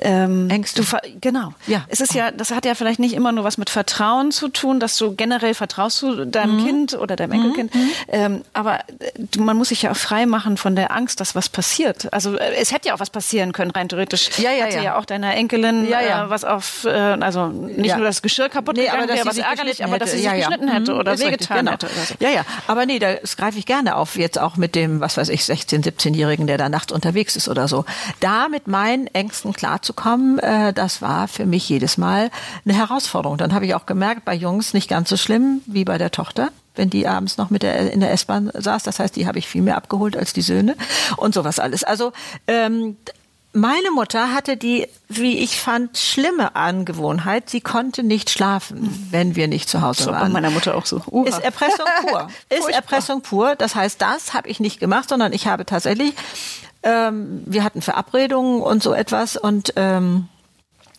ähm, 0.00 0.48
Ängste. 0.48 0.82
Du, 0.82 0.96
genau. 1.20 1.52
Ja. 1.66 1.84
Es 1.88 2.00
ist 2.00 2.14
ja, 2.14 2.30
das 2.30 2.52
hat 2.52 2.64
ja 2.64 2.74
vielleicht 2.74 3.00
nicht 3.00 3.14
immer 3.14 3.32
nur 3.32 3.44
was 3.44 3.58
mit 3.58 3.68
Vertrauen 3.68 4.30
zu 4.30 4.48
tun, 4.48 4.78
dass 4.78 4.96
du 4.96 5.14
generell 5.14 5.54
vertraust 5.54 5.98
zu 5.98 6.24
deinem 6.24 6.56
mhm. 6.56 6.66
Kind 6.66 6.94
oder 6.94 7.16
deinem 7.16 7.32
Enkelkind. 7.32 7.74
Mhm. 7.74 7.90
Ähm, 8.08 8.42
aber 8.52 8.80
äh, 8.80 9.38
man 9.38 9.56
muss 9.56 9.70
sich 9.70 9.82
ja 9.82 9.90
auch 9.90 9.96
frei 9.96 10.26
machen 10.26 10.56
von 10.56 10.76
der 10.76 10.92
Angst, 10.92 11.20
dass 11.20 11.34
was 11.34 11.48
passiert. 11.48 12.12
Also 12.12 12.36
äh, 12.36 12.54
es 12.56 12.72
hätte 12.72 12.88
ja 12.88 12.94
auch 12.94 13.00
was 13.00 13.10
passieren 13.10 13.52
können, 13.52 13.72
rein 13.72 13.88
theoretisch. 13.88 14.30
Ja, 14.38 14.52
ja, 14.52 14.66
Hatte 14.66 14.76
ja. 14.76 14.82
ja 14.82 14.98
auch 14.98 15.04
deiner 15.04 15.34
Enkelin 15.34 15.88
ja, 15.88 16.00
ja. 16.00 16.26
Äh, 16.26 16.30
was 16.30 16.44
auf, 16.44 16.84
äh, 16.84 16.90
also 16.90 17.48
nicht 17.48 17.86
ja. 17.86 17.96
nur 17.96 18.06
das 18.06 18.22
Geschirr 18.22 18.48
kaputt 18.48 18.76
nee, 18.76 18.84
gegangen 18.84 19.08
wäre, 19.08 19.26
was 19.26 19.38
ärgerlich, 19.38 19.84
aber 19.84 19.98
dass 19.98 20.12
sie 20.12 20.18
sich 20.18 20.26
ja, 20.26 20.34
geschnitten 20.34 20.68
hätte 20.68 20.92
mhm. 20.92 21.00
oder 21.00 21.18
wehgetan 21.18 21.58
genau. 21.58 21.72
hätte. 21.72 21.86
Oder 21.86 22.04
so. 22.04 22.14
Ja, 22.20 22.30
ja. 22.30 22.44
Aber 22.66 22.86
nee, 22.86 22.98
das 22.98 23.36
greife 23.36 23.58
ich 23.58 23.66
gerne 23.66 23.96
auf, 23.96 24.16
jetzt 24.16 24.38
auch 24.38 24.56
mit 24.56 24.74
dem, 24.74 25.00
was 25.00 25.16
weiß 25.16 25.28
ich, 25.30 25.40
16-, 25.40 25.84
17-Jährigen, 25.84 26.46
der 26.46 26.58
da 26.58 26.68
nachts 26.68 26.92
unterwegs 26.92 27.34
ist 27.34 27.48
oder 27.48 27.66
so. 27.66 27.84
Da 28.20 28.48
mit 28.48 28.68
meinen 28.68 29.08
Ängsten 29.08 29.52
klarzukommen, 29.88 30.38
äh, 30.38 30.72
das 30.72 31.02
war 31.02 31.28
für 31.28 31.46
mich 31.46 31.68
jedes 31.68 31.98
Mal 31.98 32.30
eine 32.64 32.74
Herausforderung. 32.74 33.38
Dann 33.38 33.52
habe 33.52 33.66
ich 33.66 33.74
auch 33.74 33.86
gemerkt, 33.86 34.24
bei 34.24 34.34
Jungs 34.34 34.74
nicht 34.74 34.88
ganz 34.88 35.08
so 35.08 35.16
schlimm 35.16 35.62
wie 35.66 35.84
bei 35.84 35.98
der 35.98 36.10
Tochter 36.10 36.50
wenn 36.74 36.90
die 36.90 37.08
abends 37.08 37.38
noch 37.38 37.50
mit 37.50 37.64
der 37.64 37.92
in 37.92 37.98
der 37.98 38.12
S-Bahn 38.12 38.52
saß. 38.54 38.84
Das 38.84 39.00
heißt, 39.00 39.16
die 39.16 39.26
habe 39.26 39.40
ich 39.40 39.48
viel 39.48 39.62
mehr 39.62 39.76
abgeholt 39.76 40.16
als 40.16 40.32
die 40.32 40.42
Söhne 40.42 40.76
und 41.16 41.34
sowas 41.34 41.58
alles. 41.58 41.82
Also 41.82 42.12
ähm, 42.46 42.96
meine 43.52 43.90
Mutter 43.90 44.32
hatte 44.32 44.56
die, 44.56 44.86
wie 45.08 45.38
ich 45.38 45.58
fand, 45.58 45.98
schlimme 45.98 46.54
Angewohnheit. 46.54 47.50
Sie 47.50 47.60
konnte 47.60 48.04
nicht 48.04 48.30
schlafen, 48.30 49.08
wenn 49.10 49.34
wir 49.34 49.48
nicht 49.48 49.68
zu 49.68 49.80
Hause 49.80 50.04
so, 50.04 50.10
waren. 50.12 50.32
Bei 50.32 50.40
meiner 50.40 50.50
Mutter 50.50 50.76
auch 50.76 50.86
so. 50.86 51.02
Uha. 51.10 51.28
Ist 51.28 51.42
Erpressung 51.42 51.86
pur. 52.02 52.28
ist 52.48 52.68
Erpressung 52.68 53.22
pur. 53.22 53.56
Das 53.56 53.74
heißt, 53.74 54.00
das 54.00 54.34
habe 54.34 54.48
ich 54.48 54.60
nicht 54.60 54.78
gemacht, 54.78 55.08
sondern 55.08 55.32
ich 55.32 55.48
habe 55.48 55.66
tatsächlich, 55.66 56.14
ähm, 56.82 57.42
wir 57.46 57.64
hatten 57.64 57.82
Verabredungen 57.82 58.62
und 58.62 58.82
so 58.82 58.92
etwas 58.92 59.36
und 59.36 59.72
ähm, 59.76 60.28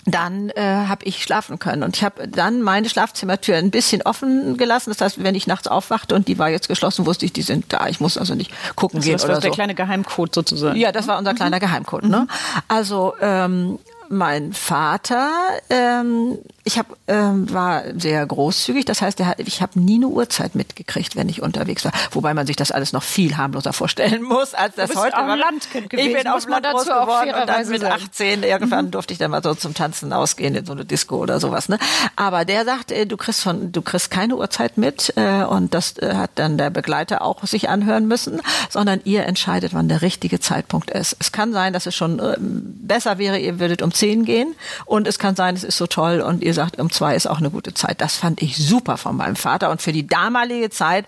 dann 0.06 0.50
äh, 0.52 0.62
habe 0.62 1.06
ich 1.06 1.24
schlafen 1.24 1.60
können. 1.60 1.84
Und 1.84 1.96
ich 1.96 2.04
habe 2.04 2.28
dann 2.28 2.62
meine 2.62 2.90
Schlafzimmertür 2.90 3.58
ein 3.58 3.72
bisschen 3.72 4.02
offen 4.02 4.58
gelassen. 4.58 4.90
Das 4.92 5.02
heißt, 5.02 5.24
wenn 5.24 5.36
ich 5.36 5.48
nachts 5.48 5.68
aufwachte 5.68 6.16
und 6.16 6.28
die 6.28 6.40
war 6.40 6.50
jetzt 6.50 6.68
geschlossen, 6.68 7.06
wusste 7.06 7.26
ich, 7.26 7.34
die 7.34 7.42
sind 7.42 7.66
da. 7.70 7.88
Ich 7.88 8.00
muss 8.00 8.18
also 8.18 8.36
nicht 8.36 8.52
gucken 8.76 9.00
also 9.00 9.08
gehen 9.08 9.14
das 9.14 9.26
oder 9.26 9.34
war 9.34 9.42
so. 9.42 9.48
der 9.48 9.52
kleine 9.52 9.76
Geheimcode 9.76 10.34
sozusagen. 10.34 10.80
Ja, 10.80 10.92
das 10.92 11.08
war 11.08 11.18
unser 11.18 11.34
kleiner 11.34 11.58
mhm. 11.58 11.62
Geheimcode. 11.62 12.06
Ne? 12.06 12.22
Mhm. 12.22 12.28
Also 12.68 13.14
ähm, 13.22 13.80
mein 14.10 14.54
Vater, 14.54 15.32
ähm, 15.70 16.40
ich 16.64 16.78
hab, 16.78 16.98
ähm, 17.08 17.52
war 17.52 17.84
sehr 17.98 18.26
großzügig. 18.26 18.86
Das 18.86 19.02
heißt, 19.02 19.20
er, 19.20 19.36
ich 19.40 19.62
habe 19.62 19.80
nie 19.80 19.96
eine 19.96 20.08
Uhrzeit 20.08 20.56
mitgekriegt, 20.56 21.16
wenn 21.16 21.30
ich 21.30 21.42
unterwegs 21.42 21.86
war. 21.86 21.92
Wobei 22.12 22.34
man 22.34 22.46
sich 22.46 22.56
das 22.56 22.72
alles 22.72 22.94
noch 22.94 23.04
viel 23.04 23.38
harmloser 23.38 23.74
vorstellen 23.74 24.22
muss, 24.24 24.54
als 24.54 24.76
das 24.76 24.96
heute 24.96 25.16
war. 25.16 25.38
Landkind 25.38 25.90
gewesen, 25.90 26.10
ich 26.10 26.18
bin 26.18 26.28
auf 26.28 26.48
Land 26.48 26.66
groß 26.66 26.86
geworden 26.86 27.34
und 27.40 27.50
dann 27.50 27.70
mit 27.70 27.84
18 27.84 28.44
irgendwann 28.44 28.86
mhm. 28.86 28.92
durfte 28.92 29.14
ich 29.14 29.20
dann 29.20 29.32
mal 29.32 29.42
so 29.42 29.54
zum 29.56 29.74
Tanzen 29.74 30.12
ausgehen 30.12 30.56
in 30.56 30.66
so 30.66 30.74
eine 30.74 30.86
Disco 30.86 31.18
oder 31.18 31.40
sowas. 31.40 31.70
Ne? 31.70 31.80
Aber 32.16 32.46
der 32.46 32.66
sagt, 32.66 32.92
äh, 32.92 33.06
du 33.06 33.18
kriegst 33.18 33.42
von, 33.42 33.72
du 33.72 33.82
kriegst 33.82 34.12
keine 34.12 34.36
Uhrzeit 34.36 34.78
mit 34.78 35.14
äh, 35.16 35.44
und 35.44 35.74
das 35.74 35.98
äh, 35.98 36.14
hat 36.16 36.32
dann 36.36 36.58
der 36.58 36.70
Begleiter 36.70 37.22
auch 37.22 37.46
sich 37.46 37.70
anhören 37.70 38.08
müssen, 38.08 38.42
sondern 38.70 39.02
ihr 39.04 39.26
entscheidet, 39.26 39.74
wann 39.74 39.88
der 39.88 40.02
richtige 40.02 40.40
Zeitpunkt 40.40 40.92
ist. 40.92 41.16
Es 41.20 41.32
kann 41.32 41.54
sein, 41.54 41.74
dass 41.74 41.86
es 41.86 41.96
schon 41.96 42.20
äh, 42.20 42.36
besser 42.40 43.18
wäre, 43.18 43.40
ihr 43.40 43.60
würdet 43.60 43.82
um 43.82 43.92
zehn 44.00 44.26
gehen 44.26 44.56
und 44.86 45.08
es 45.08 45.20
kann 45.20 45.36
sein, 45.36 45.56
es 45.56 45.64
ist 45.64 45.78
so 45.78 45.88
toll 45.88 46.22
und 46.22 46.42
ihr 46.42 46.54
sagt, 46.54 46.80
um 46.80 46.92
zwei 46.92 47.16
ist 47.16 47.28
auch 47.28 47.40
eine 47.40 47.52
gute 47.52 47.74
Zeit. 47.74 48.02
Das 48.02 48.16
fand 48.16 48.42
ich 48.42 48.58
super 48.58 48.98
von 48.98 49.16
meinem 49.16 49.36
Vater 49.36 49.70
und 49.70 49.82
für 49.82 49.92
die 49.92 50.08
damalige 50.08 50.70
Zeit 50.70 51.06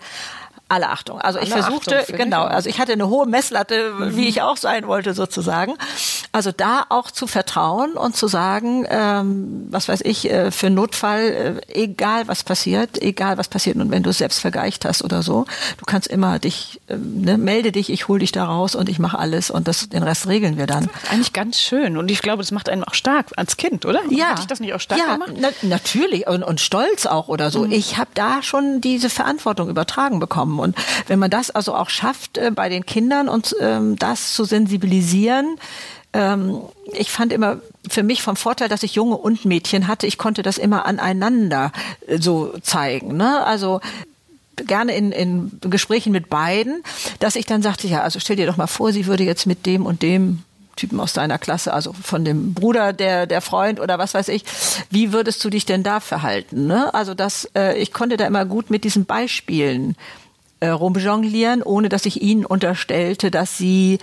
alle 0.72 0.90
Achtung. 0.90 1.20
Also 1.20 1.38
alle 1.38 1.48
ich 1.48 1.54
versuchte, 1.54 2.06
genau, 2.08 2.44
also 2.44 2.70
ich 2.70 2.80
hatte 2.80 2.94
eine 2.94 3.10
hohe 3.10 3.28
Messlatte, 3.28 3.92
mhm. 3.92 4.16
wie 4.16 4.28
ich 4.28 4.42
auch 4.42 4.56
sein 4.56 4.88
wollte 4.88 5.13
sozusagen. 5.13 5.74
Also 6.32 6.51
da 6.54 6.86
auch 6.88 7.12
zu 7.12 7.28
vertrauen 7.28 7.94
und 7.94 8.16
zu 8.16 8.28
sagen, 8.28 8.86
ähm, 8.90 9.68
was 9.70 9.90
weiß 9.90 10.00
ich, 10.01 10.32
äh, 10.32 10.50
für 10.50 10.70
Notfall, 10.70 11.62
äh, 11.68 11.84
egal 11.84 12.30
was 12.30 12.44
passiert, 12.44 13.01
egal 13.01 13.38
was 13.38 13.50
passiert 13.50 13.75
und 13.75 13.92
wenn 13.92 14.04
du 14.04 14.12
es 14.12 14.20
selbst 14.20 14.40
vergeicht 14.40 14.86
hast 14.86 15.04
oder 15.04 15.24
so, 15.24 15.46
du 15.78 15.86
kannst 15.86 16.08
immer 16.08 16.40
dich, 16.40 16.80
äh, 16.88 16.96
ne, 16.96 17.38
melde 17.38 17.74
dich, 17.74 17.90
ich 17.90 18.08
hole 18.08 18.22
dich 18.22 18.32
da 18.32 18.46
raus 18.46 18.75
und 18.75 18.88
ich 18.88 18.98
mache 18.98 19.20
alles 19.20 19.51
und 19.51 19.68
das, 19.68 19.90
den 19.90 20.04
Rest 20.04 20.28
regeln 20.28 20.58
wir 20.58 20.68
dann. 20.68 20.90
eigentlich 21.10 21.34
ganz 21.34 21.60
schön 21.60 21.98
und 21.98 22.10
ich 22.10 22.22
glaube, 22.22 22.42
das 22.42 22.51
macht 22.51 22.70
einen 22.70 22.86
auch 22.86 22.94
stark 22.94 23.28
als 23.36 23.58
Kind, 23.58 23.86
oder? 23.86 24.00
Ja. 24.10 24.30
Hat 24.30 24.40
dich 24.40 24.48
das 24.48 24.62
nicht 24.62 24.74
auch 24.74 24.80
stark 24.80 25.00
ja, 25.00 25.13
gemacht? 25.16 25.34
Na, 25.38 25.50
natürlich 25.63 26.28
und, 26.28 26.44
und 26.44 26.62
stolz 26.62 27.06
auch 27.06 27.28
oder 27.28 27.51
so. 27.51 27.66
Mhm. 27.66 27.74
Ich 27.74 27.98
habe 27.98 28.12
da 28.13 28.42
schon 28.42 28.80
diese 28.80 29.10
Verantwortung 29.10 29.68
übertragen 29.68 30.22
bekommen 30.22 30.61
und 30.62 30.75
wenn 31.08 31.20
man 31.20 31.30
das 31.30 31.51
also 31.51 31.75
auch 31.75 31.89
schafft 31.89 32.38
äh, 32.38 32.51
bei 32.51 32.70
den 32.70 32.86
Kindern 32.86 33.27
und 33.27 33.56
ähm, 33.60 33.98
das 33.98 34.34
zu 34.34 34.46
sensibilisieren, 34.46 35.58
ähm, 36.13 36.62
ich 36.94 37.12
fand 37.12 37.32
immer 37.32 37.58
für 37.89 38.03
mich 38.03 38.22
vom 38.22 38.36
Vorteil, 38.36 38.70
dass 38.70 38.84
ich 38.84 38.96
Junge 38.96 39.18
und 39.18 39.46
Mädchen 39.46 39.88
hatte, 39.88 40.08
ich 40.08 40.18
konnte 40.18 40.44
das 40.44 40.58
immer 40.58 40.86
aneinander 40.86 41.72
äh, 42.08 42.18
so 42.20 42.53
zeigen. 42.62 43.18
Ne? 43.18 43.44
Also 43.46 43.82
gerne 44.68 44.96
in, 44.96 45.12
in 45.12 45.60
Gesprächen 45.62 46.12
mit 46.12 46.30
beiden, 46.30 46.84
dass 47.20 47.36
ich 47.36 47.46
dann 47.46 47.62
sagte, 47.62 47.88
ja, 47.88 48.01
also 48.01 48.20
stell 48.20 48.36
dir 48.36 48.46
doch 48.46 48.58
mal 48.58 48.68
vor, 48.68 48.91
sie 48.91 49.06
würde 49.06 49.24
jetzt 49.24 49.48
mit 49.48 49.65
dem 49.65 49.86
und 49.86 50.01
dem 50.01 50.44
Typen 50.75 51.00
aus 51.00 51.13
deiner 51.13 51.38
Klasse, 51.38 51.74
also 51.74 51.94
von 51.94 52.24
dem 52.24 52.53
Bruder 52.53 52.94
der 52.94 53.27
der 53.27 53.41
Freund 53.41 53.80
oder 53.80 54.00
was 54.00 54.13
weiß 54.13 54.30
ich, 54.30 54.44
wie 54.89 55.12
würdest 55.12 55.44
du 55.44 55.50
dich 55.50 55.65
denn 55.65 55.84
da 55.84 56.00
verhalten? 56.00 56.68
Ne? 56.68 56.94
Also 56.94 57.13
das, 57.13 57.50
äh, 57.56 57.77
ich 57.77 57.94
konnte 57.94 58.18
da 58.18 58.25
immer 58.25 58.46
gut 58.46 58.70
mit 58.70 58.84
diesen 58.84 59.06
Beispielen 59.06 59.96
äh, 60.62 60.70
rumjonglieren, 60.70 61.63
ohne 61.63 61.89
dass 61.89 62.06
ich 62.06 62.22
ihnen 62.22 62.46
unterstellte, 62.46 63.32
dass 63.32 63.58
sie 63.58 64.00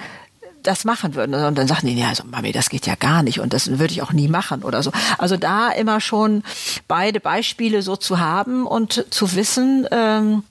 das 0.62 0.84
machen 0.84 1.14
würden. 1.14 1.34
Und 1.34 1.56
dann 1.56 1.68
sagten 1.68 1.86
die, 1.86 1.96
ja, 1.98 2.08
also 2.08 2.24
Mami, 2.24 2.52
das 2.52 2.68
geht 2.68 2.86
ja 2.86 2.96
gar 2.96 3.22
nicht 3.22 3.40
und 3.40 3.52
das 3.52 3.78
würde 3.78 3.92
ich 3.92 4.02
auch 4.02 4.12
nie 4.12 4.28
machen 4.28 4.62
oder 4.64 4.82
so. 4.82 4.92
Also 5.16 5.36
da 5.36 5.70
immer 5.70 6.00
schon 6.00 6.42
beide 6.88 7.20
Beispiele 7.20 7.80
so 7.82 7.96
zu 7.96 8.18
haben 8.18 8.66
und 8.66 9.06
zu 9.10 9.34
wissen, 9.34 9.86
ähm, 9.90 10.42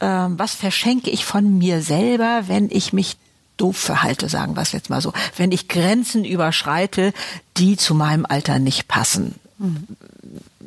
ähm, 0.00 0.38
was 0.38 0.54
verschenke 0.54 1.10
ich 1.10 1.24
von 1.24 1.58
mir 1.58 1.82
selber, 1.82 2.44
wenn 2.46 2.70
ich 2.70 2.92
mich 2.92 3.16
doof 3.56 3.76
verhalte, 3.76 4.28
sagen 4.28 4.56
wir 4.56 4.62
es 4.62 4.72
jetzt 4.72 4.88
mal 4.88 5.00
so. 5.00 5.12
Wenn 5.36 5.52
ich 5.52 5.68
Grenzen 5.68 6.24
überschreite, 6.24 7.12
die 7.56 7.76
zu 7.76 7.94
meinem 7.94 8.24
Alter 8.24 8.60
nicht 8.60 8.88
passen. 8.88 9.34
Mhm 9.58 9.88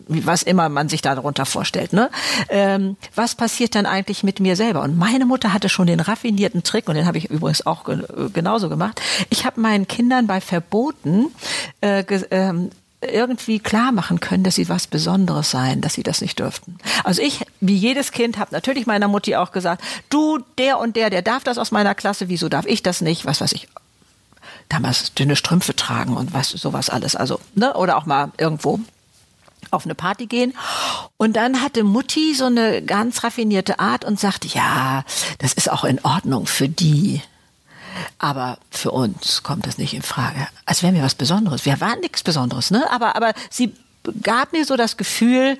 was 0.07 0.43
immer 0.43 0.69
man 0.69 0.89
sich 0.89 1.01
darunter 1.01 1.45
vorstellt. 1.45 1.93
Ne? 1.93 2.09
Ähm, 2.49 2.97
was 3.15 3.35
passiert 3.35 3.75
dann 3.75 3.85
eigentlich 3.85 4.23
mit 4.23 4.39
mir 4.39 4.55
selber? 4.55 4.81
Und 4.81 4.97
meine 4.97 5.25
Mutter 5.25 5.53
hatte 5.53 5.69
schon 5.69 5.87
den 5.87 5.99
raffinierten 5.99 6.63
Trick, 6.63 6.87
und 6.87 6.95
den 6.95 7.05
habe 7.05 7.17
ich 7.17 7.29
übrigens 7.29 7.65
auch 7.65 7.83
ge 7.83 8.03
genauso 8.33 8.69
gemacht. 8.69 9.01
Ich 9.29 9.45
habe 9.45 9.61
meinen 9.61 9.87
Kindern 9.87 10.27
bei 10.27 10.41
Verboten 10.41 11.27
äh, 11.81 12.03
ähm, 12.31 12.69
irgendwie 13.01 13.59
klar 13.59 13.91
machen 13.91 14.19
können, 14.19 14.43
dass 14.43 14.55
sie 14.55 14.69
was 14.69 14.87
Besonderes 14.87 15.51
seien, 15.51 15.81
dass 15.81 15.93
sie 15.93 16.03
das 16.03 16.21
nicht 16.21 16.39
dürften. 16.39 16.77
Also 17.03 17.21
ich, 17.21 17.45
wie 17.61 17.75
jedes 17.75 18.11
Kind, 18.11 18.37
habe 18.37 18.53
natürlich 18.53 18.87
meiner 18.87 19.07
Mutti 19.07 19.35
auch 19.35 19.51
gesagt, 19.51 19.83
du, 20.09 20.39
der 20.57 20.79
und 20.79 20.95
der, 20.95 21.09
der 21.09 21.21
darf 21.21 21.43
das 21.43 21.57
aus 21.57 21.71
meiner 21.71 21.95
Klasse, 21.95 22.29
wieso 22.29 22.49
darf 22.49 22.65
ich 22.65 22.83
das 22.83 23.01
nicht? 23.01 23.25
Was 23.25 23.41
weiß 23.41 23.53
ich. 23.53 23.67
Damals 24.69 25.13
dünne 25.13 25.35
Strümpfe 25.35 25.75
tragen 25.75 26.17
und 26.17 26.33
was 26.33 26.49
sowas 26.49 26.89
alles. 26.89 27.15
Also, 27.15 27.39
ne? 27.53 27.75
Oder 27.75 27.97
auch 27.97 28.05
mal 28.05 28.31
irgendwo 28.37 28.79
auf 29.71 29.85
eine 29.85 29.95
Party 29.95 30.25
gehen. 30.27 30.53
Und 31.17 31.35
dann 31.35 31.61
hatte 31.61 31.83
Mutti 31.83 32.33
so 32.33 32.45
eine 32.45 32.81
ganz 32.81 33.23
raffinierte 33.23 33.79
Art 33.79 34.05
und 34.05 34.19
sagte, 34.19 34.47
ja, 34.47 35.03
das 35.39 35.53
ist 35.53 35.71
auch 35.71 35.83
in 35.83 36.03
Ordnung 36.03 36.47
für 36.47 36.69
die. 36.69 37.21
Aber 38.19 38.57
für 38.71 38.91
uns 38.91 39.43
kommt 39.43 39.65
das 39.65 39.77
nicht 39.77 39.93
in 39.93 40.01
Frage. 40.01 40.47
Als 40.65 40.83
wären 40.83 40.95
wir 40.95 41.03
was 41.03 41.15
Besonderes. 41.15 41.65
Wir 41.65 41.79
waren 41.79 41.99
nichts 42.01 42.23
Besonderes, 42.23 42.71
ne? 42.71 42.89
Aber, 42.91 43.15
aber 43.15 43.33
sie 43.49 43.73
gab 44.21 44.51
mir 44.53 44.65
so 44.65 44.75
das 44.75 44.97
Gefühl, 44.97 45.57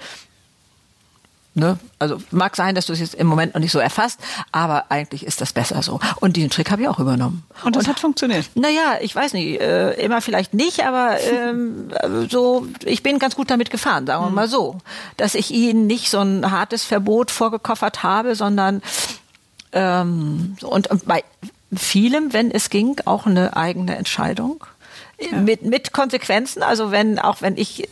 Ne? 1.57 1.79
Also 1.99 2.17
mag 2.31 2.55
sein, 2.57 2.75
dass 2.75 2.85
du 2.85 2.93
es 2.93 2.99
jetzt 2.99 3.15
im 3.15 3.27
Moment 3.27 3.53
noch 3.53 3.61
nicht 3.61 3.71
so 3.71 3.79
erfasst, 3.79 4.19
aber 4.51 4.85
eigentlich 4.89 5.25
ist 5.25 5.39
das 5.39 5.53
besser 5.53 5.81
so. 5.81 6.01
Und 6.19 6.35
diesen 6.35 6.49
Trick 6.49 6.69
habe 6.69 6.81
ich 6.81 6.87
auch 6.89 6.99
übernommen. 6.99 7.43
Und 7.63 7.77
das 7.77 7.85
Und, 7.85 7.89
hat 7.91 7.99
funktioniert? 7.99 8.49
Naja, 8.55 8.97
ich 8.99 9.15
weiß 9.15 9.33
nicht, 9.33 9.61
äh, 9.61 9.93
immer 9.93 10.21
vielleicht 10.21 10.53
nicht, 10.53 10.85
aber 10.85 11.17
ähm, 11.21 11.91
so, 12.29 12.67
ich 12.83 13.03
bin 13.03 13.19
ganz 13.19 13.35
gut 13.37 13.49
damit 13.49 13.71
gefahren, 13.71 14.05
sagen 14.05 14.23
wir 14.23 14.29
mhm. 14.29 14.35
mal 14.35 14.47
so. 14.49 14.79
Dass 15.15 15.33
ich 15.33 15.51
ihnen 15.51 15.87
nicht 15.87 16.09
so 16.09 16.19
ein 16.19 16.51
hartes 16.51 16.83
Verbot 16.83 17.31
vorgekoffert 17.31 18.03
habe, 18.03 18.35
sondern 18.35 18.81
Ähm, 19.75 20.55
und, 20.61 20.87
und 20.87 21.05
bei 21.05 21.23
vielem, 21.75 22.31
wenn 22.33 22.49
es 22.49 22.69
ging, 22.69 22.95
auch 23.05 23.25
eine 23.25 23.55
eigene 23.57 23.97
Entscheidung. 23.97 24.63
Ja. 25.19 25.37
Mit, 25.37 25.63
mit 25.63 25.93
Konsequenzen, 25.93 26.63
also 26.63 26.91
wenn, 26.91 27.19
auch 27.19 27.41
wenn 27.41 27.57
ich 27.57 27.87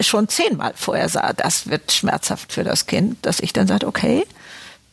schon 0.00 0.28
zehnmal 0.28 0.72
vorher 0.76 1.08
sah, 1.08 1.32
das 1.32 1.68
wird 1.68 1.92
schmerzhaft 1.92 2.52
für 2.52 2.64
das 2.64 2.86
Kind, 2.86 3.24
dass 3.26 3.40
ich 3.40 3.52
dann 3.52 3.66
sage, 3.66 3.86
okay, 3.86 4.26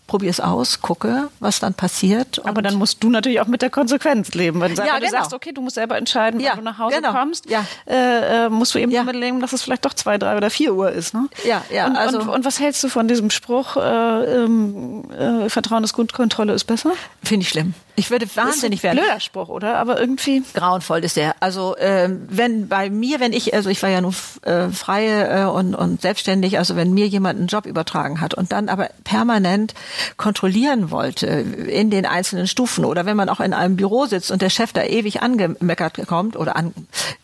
probiere 0.08 0.32
es 0.32 0.40
aus, 0.40 0.82
gucke, 0.82 1.30
was 1.40 1.60
dann 1.60 1.74
passiert. 1.74 2.46
Aber 2.46 2.62
dann 2.62 2.76
musst 2.76 3.04
du 3.04 3.10
natürlich 3.10 3.42
auch 3.42 3.48
mit 3.48 3.62
der 3.62 3.70
Konsequenz 3.70 4.34
leben. 4.34 4.62
Wenn 4.62 4.76
ja, 4.76 4.96
du 4.96 5.00
genau. 5.00 5.12
sagst, 5.12 5.34
okay, 5.34 5.52
du 5.52 5.62
musst 5.62 5.76
selber 5.76 5.98
entscheiden, 5.98 6.40
ja, 6.40 6.52
wann 6.52 6.60
du 6.60 6.64
nach 6.66 6.78
Hause 6.78 6.98
genau. 6.98 7.12
kommst, 7.12 7.50
ja. 7.50 7.66
äh, 7.88 8.46
äh 8.46 8.50
musst 8.50 8.76
du 8.76 8.80
eben 8.80 8.92
ja. 8.92 9.02
damit 9.02 9.16
leben, 9.16 9.42
dass 9.42 9.54
es 9.54 9.64
vielleicht 9.64 9.86
doch 9.86 9.94
zwei, 9.94 10.18
drei 10.18 10.38
oder 10.38 10.50
vier 10.50 10.74
Uhr 10.74 10.92
ist. 10.92 11.14
Ne? 11.14 11.28
Ja, 11.46 11.64
ja. 11.72 11.88
Und, 11.88 11.96
also, 11.96 12.20
und, 12.20 12.30
und 12.30 12.46
was 12.46 12.60
hältst 12.60 12.84
du 12.84 12.90
von 12.90 13.08
diesem 13.08 13.30
Spruch, 13.30 13.78
äh, 13.78 14.44
ähm, 14.44 15.10
äh, 15.12 15.50
Vertrauen 15.50 15.84
ist 15.84 15.94
gut, 15.94 16.14
Kontrolle 16.14 16.54
ist 16.54 16.66
besser? 16.66 16.92
Finde 17.24 17.44
ich 17.44 17.50
schlimm. 17.50 17.74
Ich 17.98 18.12
würde 18.12 18.28
wahnsinnig 18.36 18.84
werden. 18.84 19.00
Blöder 19.00 19.20
Spruch, 19.22 19.48
oder? 19.48 19.78
Aber 19.78 20.00
irgendwie 20.00 20.44
grauenvoll 20.54 21.04
ist 21.04 21.16
der. 21.16 21.36
Also 21.40 21.78
äh, 21.78 22.10
wenn 22.28 22.68
bei 22.68 22.90
mir, 22.90 23.22
wenn 23.22 23.32
ich, 23.32 23.54
also 23.54 23.70
ich 23.70 23.82
war 23.82 23.90
ja 23.90 24.02
nur 24.02 24.14
äh, 24.42 24.68
freie 24.70 25.50
und, 25.52 25.76
und 25.76 26.02
selbstständig, 26.02 26.58
also 26.58 26.76
wenn 26.76 26.94
mir 26.94 27.08
jemand 27.08 27.40
einen 27.40 27.48
Job 27.48 27.66
übertragen 27.66 28.20
hat 28.20 28.34
und 28.34 28.52
dann 28.52 28.68
aber 28.68 28.90
permanent 29.06 29.74
kontrollieren 30.18 30.92
wollte 30.92 31.28
in 31.28 31.90
den 31.90 32.06
einzelnen 32.06 32.48
Stufen 32.48 32.86
oder 32.86 33.06
wenn 33.06 33.18
man 33.18 33.30
auch 33.30 33.40
in 33.40 33.54
einem 33.54 33.76
Büro 33.76 34.06
sitzt 34.06 34.32
und 34.32 34.42
der 34.42 34.50
Chef 34.50 34.74
da 34.74 34.84
ewig 34.84 35.22
angemeckert 35.22 36.00
kommt 36.08 36.36
oder 36.36 36.56
an, 36.56 36.74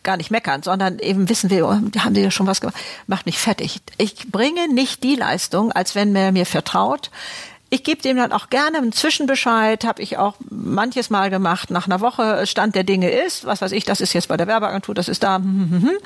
gar 0.04 0.18
nicht 0.18 0.32
meckern, 0.32 0.63
sondern 0.63 1.00
eben 1.00 1.30
wissen 1.30 1.50
wir, 1.50 1.68
oh, 1.68 1.72
haben 2.00 2.16
sie 2.16 2.22
ja 2.22 2.32
schon 2.32 2.48
was 2.48 2.62
gemacht, 2.62 2.78
macht 3.08 3.25
mich 3.25 3.38
fertig. 3.38 3.82
Ich 3.98 4.32
bringe 4.32 4.68
nicht 4.74 5.04
die 5.04 5.16
Leistung, 5.16 5.72
als 5.72 5.96
wenn 5.96 6.16
er 6.16 6.32
mir 6.32 6.46
vertraut 6.46 7.12
ich 7.74 7.86
gebe 7.86 8.01
dem 8.01 8.18
dann 8.18 8.34
auch 8.34 8.50
gerne 8.50 8.78
einen 8.78 8.92
Zwischenbescheid, 8.92 9.86
habe 9.86 10.01
ich 10.01 10.18
auch 10.18 10.36
manches 10.50 11.10
Mal 11.10 11.30
gemacht, 11.30 11.72
nach 11.72 11.88
einer 11.88 12.01
Woche 12.01 12.46
Stand 12.46 12.75
der 12.75 12.84
Dinge 12.84 13.10
ist, 13.10 13.46
was 13.46 13.62
weiß 13.62 13.72
ich, 13.72 13.86
das 13.86 14.01
ist 14.01 14.12
jetzt 14.12 14.28
bei 14.28 14.36
der 14.36 14.46
Werbeagentur, 14.46 14.94
das 14.94 15.08
ist 15.08 15.24
da, 15.24 15.38
hm, 15.38 15.72
hm, 15.72 15.82
hm, 15.84 15.98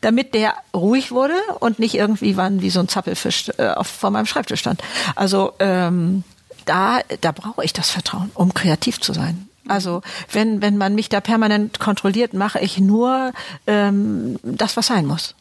damit 0.00 0.34
der 0.34 0.54
ruhig 0.74 1.12
wurde 1.12 1.36
und 1.60 1.78
nicht 1.78 1.94
irgendwie 1.94 2.36
wann 2.36 2.60
wie 2.60 2.70
so 2.70 2.80
ein 2.80 2.88
Zappelfisch 2.88 3.52
äh, 3.56 3.68
auf, 3.68 3.86
vor 3.86 4.10
meinem 4.10 4.26
Schreibtisch 4.26 4.58
stand. 4.58 4.82
Also 5.14 5.52
ähm, 5.60 6.24
da, 6.64 6.98
da 7.20 7.30
brauche 7.30 7.64
ich 7.64 7.72
das 7.72 7.88
Vertrauen, 7.88 8.32
um 8.34 8.52
kreativ 8.52 9.00
zu 9.00 9.12
sein. 9.12 9.48
Also 9.68 10.02
wenn, 10.32 10.60
wenn 10.60 10.76
man 10.76 10.96
mich 10.96 11.08
da 11.08 11.20
permanent 11.20 11.78
kontrolliert, 11.78 12.34
mache 12.34 12.58
ich 12.58 12.78
nur 12.78 13.32
ähm, 13.68 14.40
das, 14.42 14.76
was 14.76 14.88
sein 14.88 15.06
muss. 15.06 15.36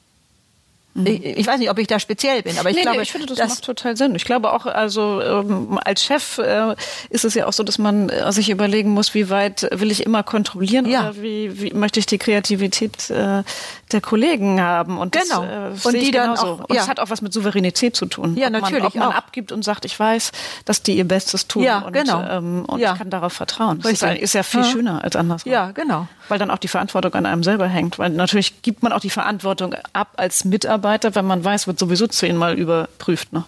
Mhm. 0.94 1.08
Ich, 1.08 1.24
ich, 1.24 1.48
weiß 1.48 1.60
nicht, 1.60 1.70
ob 1.70 1.78
ich 1.80 1.88
da 1.88 2.00
speziell 2.00 2.42
bin, 2.42 2.58
aber 2.58 2.70
ich 2.70 2.76
nee, 2.76 2.82
glaube, 2.82 2.98
nee, 2.98 3.04
ich 3.04 3.12
finde, 3.12 3.28
das, 3.28 3.38
das 3.38 3.50
macht 3.50 3.64
total 3.64 3.96
Sinn. 3.96 4.14
Ich 4.16 4.26
glaube 4.26 4.52
auch, 4.52 4.66
also 4.66 5.22
ähm, 5.22 5.80
als 5.84 6.04
Chef 6.04 6.38
äh, 6.38 6.76
ist 7.10 7.24
es 7.24 7.34
ja 7.34 7.48
auch 7.48 7.54
so, 7.54 7.64
dass 7.64 7.78
man 7.78 8.10
äh, 8.10 8.30
sich 8.34 8.50
überlegen 8.50 8.90
muss, 8.90 9.14
wie 9.14 9.30
weit 9.30 9.68
will 9.72 9.90
ich 9.90 10.06
immer 10.06 10.24
kontrollieren 10.24 10.86
ja. 10.86 11.02
oder 11.02 11.22
wie, 11.22 11.62
wie 11.62 11.74
möchte 11.74 12.00
ich 12.00 12.08
die 12.08 12.18
Kreativität 12.18 13.10
äh, 13.10 13.44
der 13.92 14.02
Kollegen 14.02 14.60
haben 14.60 14.98
und 14.98 15.14
genau 15.14 15.46
das, 15.46 15.86
äh, 15.86 15.88
und 15.88 15.94
die 15.94 16.12
dann 16.12 16.38
auch, 16.38 16.60
und 16.60 16.74
ja. 16.74 16.82
das 16.82 16.90
hat 16.90 17.00
auch 17.00 17.10
was 17.10 17.22
mit 17.22 17.32
Souveränität 17.32 17.96
zu 17.96 18.06
tun. 18.06 18.36
Ja, 18.36 18.50
natürlich. 18.50 18.84
ob 18.84 18.96
man 18.96 19.10
auch. 19.10 19.16
abgibt 19.16 19.54
und 19.54 19.64
sagt, 19.64 19.86
ich 19.86 19.98
weiß, 19.98 20.32
dass 20.66 20.84
die 20.84 20.98
ihr 20.98 21.08
Bestes 21.08 21.48
tun 21.48 21.64
ja, 21.64 21.80
und, 21.80 21.94
genau. 21.94 22.22
ähm, 22.22 22.66
und 22.66 22.80
ja. 22.80 22.92
ich 22.92 22.98
kann 22.98 23.10
darauf 23.10 23.32
vertrauen. 23.32 23.80
Das 23.82 23.94
ist, 23.94 24.04
ist, 24.04 24.34
ja 24.34 24.44
viel 24.44 24.66
schöner 24.66 25.04
als 25.04 25.16
andersrum. 25.16 25.52
Ja, 25.52 25.72
genau. 25.72 26.08
Weil 26.28 26.40
dann 26.40 26.52
auch 26.52 26.58
die 26.58 26.68
Verantwortung 26.68 27.14
an 27.14 27.26
einem 27.26 27.44
selber 27.44 27.68
hängt. 27.68 28.00
Weil 28.00 28.10
natürlich 28.10 28.62
gibt 28.62 28.84
man 28.84 28.94
auch 28.94 29.00
die 29.00 29.10
Verantwortung 29.10 29.76
ab 29.94 30.14
als 30.18 30.46
Mitarbeiter, 30.46 30.81
wenn 30.84 31.26
man 31.26 31.44
weiß, 31.44 31.68
wird 31.68 31.80
sowieso 31.80 32.08
zehnmal 32.08 32.58
überprüft, 32.58 33.34
ne? 33.34 33.46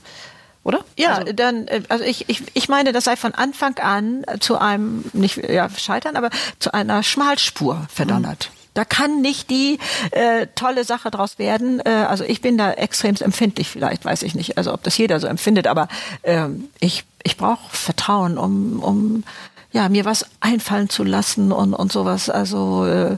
Oder? 0.63 0.86
Ja, 0.98 1.16
also, 1.16 1.34
dann, 1.34 1.68
äh, 1.68 1.82
also 1.90 2.06
ich, 2.06 2.30
ich, 2.30 2.44
ich 2.54 2.70
meine, 2.70 2.94
das 2.94 3.04
sei 3.04 3.16
von 3.16 3.34
Anfang 3.34 3.78
an 3.80 4.24
zu 4.40 4.58
einem, 4.58 5.04
nicht 5.13 5.38
ja, 5.38 5.70
scheitern, 5.70 6.16
aber 6.16 6.30
zu 6.60 6.74
einer 6.74 7.04
Schmalspur 7.04 7.86
verdonnert. 7.90 8.50
Mhm. 8.50 8.63
Da 8.74 8.86
kann 8.86 9.22
nicht 9.22 9.50
die 9.50 9.78
äh, 10.12 10.48
tolle 10.56 10.84
Sache 10.84 11.12
draus 11.12 11.38
werden. 11.38 11.80
Äh, 11.86 11.90
also 11.90 12.24
ich 12.24 12.42
bin 12.42 12.58
da 12.58 12.72
extrem 12.72 13.16
empfindlich, 13.16 13.70
vielleicht 13.70 14.04
weiß 14.06 14.24
ich 14.24 14.36
nicht, 14.36 14.58
also 14.58 14.74
ob 14.74 14.84
das 14.84 14.98
jeder 14.98 15.20
so 15.20 15.28
empfindet, 15.28 15.68
aber 15.68 15.88
ähm, 16.24 16.70
ich, 16.80 17.04
ich 17.24 17.38
brauche 17.38 17.69
Vertrauen, 17.69 18.38
um, 18.38 18.80
um 18.82 19.24
ja, 19.73 19.89
mir 19.89 20.05
was 20.05 20.25
einfallen 20.39 20.88
zu 20.88 21.03
lassen 21.03 21.51
und, 21.51 21.73
und 21.73 21.91
sowas. 21.91 22.29
Also 22.29 22.86
äh, 22.86 23.17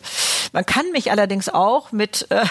man 0.54 0.66
kann 0.66 0.90
mich 0.94 1.12
allerdings 1.12 1.50
auch 1.50 1.92
mit 1.92 2.28
äh, 2.30 2.46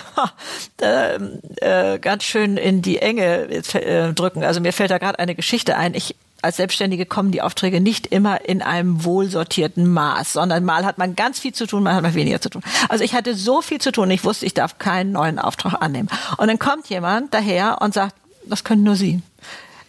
äh, 1.60 1.94
äh, 1.94 1.98
ganz 1.98 2.22
schön 2.22 2.58
in 2.58 2.82
die 2.82 2.98
Enge 2.98 3.48
äh, 3.48 4.12
drücken. 4.12 4.44
Also 4.44 4.60
mir 4.60 4.74
fällt 4.74 4.90
da 4.90 4.98
gerade 4.98 5.18
eine 5.18 5.34
Geschichte 5.34 5.76
ein. 5.76 5.94
Ich 5.94 6.14
als 6.42 6.58
Selbstständige 6.58 7.06
kommen 7.06 7.30
die 7.30 7.40
Aufträge 7.40 7.80
nicht 7.80 8.06
immer 8.08 8.46
in 8.46 8.60
einem 8.60 9.02
wohlsortierten 9.04 9.90
Maß, 9.90 10.34
sondern 10.34 10.62
mal 10.62 10.84
hat 10.84 10.98
man 10.98 11.16
ganz 11.16 11.38
viel 11.38 11.54
zu 11.54 11.66
tun, 11.66 11.82
mal 11.82 11.94
hat 11.94 12.02
man 12.02 12.12
weniger 12.12 12.38
zu 12.38 12.50
tun. 12.50 12.60
Also 12.90 13.02
ich 13.02 13.14
hatte 13.14 13.34
so 13.34 13.62
viel 13.62 13.80
zu 13.80 13.92
tun, 13.92 14.10
ich 14.10 14.24
wusste, 14.24 14.44
ich 14.44 14.52
darf 14.52 14.78
keinen 14.78 15.12
neuen 15.12 15.38
Auftrag 15.38 15.80
annehmen. 15.80 16.10
Und 16.36 16.48
dann 16.48 16.58
kommt 16.58 16.90
jemand 16.90 17.32
daher 17.32 17.80
und 17.80 17.94
sagt, 17.94 18.14
das 18.44 18.62
können 18.62 18.82
nur 18.82 18.94
Sie. 18.94 19.22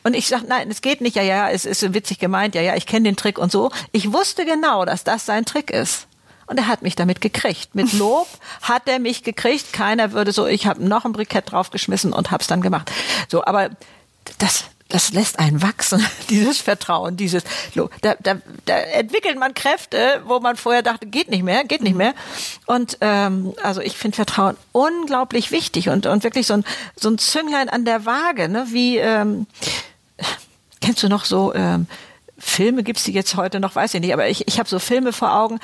Und 0.05 0.13
ich 0.13 0.27
sage, 0.27 0.45
nein, 0.47 0.69
es 0.69 0.81
geht 0.81 1.01
nicht, 1.01 1.15
ja, 1.15 1.23
ja, 1.23 1.49
es 1.49 1.65
ist 1.65 1.95
witzig 1.95 2.19
gemeint, 2.19 2.53
ja, 2.53 2.61
ja, 2.61 2.75
ich 2.75 2.85
kenne 2.85 3.09
den 3.09 3.15
Trick 3.15 3.39
und 3.39 3.51
so. 3.51 3.71
Ich 3.91 4.13
wusste 4.13 4.45
genau, 4.45 4.85
dass 4.85 5.03
das 5.03 5.25
sein 5.25 5.45
Trick 5.45 5.71
ist. 5.71 6.05
Und 6.45 6.59
er 6.59 6.67
hat 6.67 6.83
mich 6.83 6.95
damit 6.95 7.21
gekriegt. 7.21 7.73
Mit 7.73 7.91
Lob 7.97 8.27
hat 8.61 8.87
er 8.87 8.99
mich 8.99 9.23
gekriegt. 9.23 9.73
Keiner 9.73 10.11
würde 10.11 10.31
so, 10.31 10.45
ich 10.45 10.67
habe 10.67 10.87
noch 10.87 11.05
ein 11.05 11.11
Brikett 11.11 11.51
draufgeschmissen 11.51 12.13
und 12.13 12.29
hab's 12.29 12.45
dann 12.45 12.61
gemacht. 12.61 12.91
So, 13.31 13.43
aber 13.45 13.71
das, 14.37 14.65
das 14.89 15.11
lässt 15.11 15.39
einen 15.39 15.63
wachsen, 15.63 16.05
dieses 16.29 16.61
Vertrauen, 16.61 17.17
dieses, 17.17 17.43
da, 18.01 18.13
da, 18.21 18.35
da 18.65 18.77
entwickelt 18.77 19.39
man 19.39 19.55
Kräfte, 19.55 20.21
wo 20.27 20.39
man 20.39 20.55
vorher 20.55 20.83
dachte, 20.83 21.07
geht 21.07 21.31
nicht 21.31 21.43
mehr, 21.43 21.63
geht 21.63 21.81
nicht 21.81 21.95
mehr. 21.95 22.13
Und 22.67 22.99
ähm, 23.01 23.55
also 23.63 23.81
ich 23.81 23.97
finde 23.97 24.17
Vertrauen 24.17 24.55
unglaublich 24.71 25.49
wichtig 25.49 25.89
und, 25.89 26.05
und 26.05 26.23
wirklich 26.23 26.45
so 26.45 26.53
ein, 26.53 26.63
so 26.95 27.09
ein 27.09 27.17
Zünglein 27.17 27.69
an 27.69 27.85
der 27.85 28.05
Waage, 28.05 28.49
ne? 28.49 28.67
wie 28.69 28.97
ähm, 28.97 29.47
kennst 30.81 31.03
du 31.03 31.09
noch 31.09 31.25
so 31.25 31.53
ähm, 31.53 31.87
Filme, 32.37 32.83
gibt's 32.83 33.03
die 33.03 33.13
jetzt 33.13 33.35
heute 33.35 33.59
noch, 33.59 33.75
weiß 33.75 33.93
ich 33.93 34.01
nicht, 34.01 34.13
aber 34.13 34.27
ich, 34.27 34.47
ich 34.47 34.59
habe 34.59 34.69
so 34.69 34.79
Filme 34.79 35.13
vor 35.13 35.33
Augen, 35.33 35.59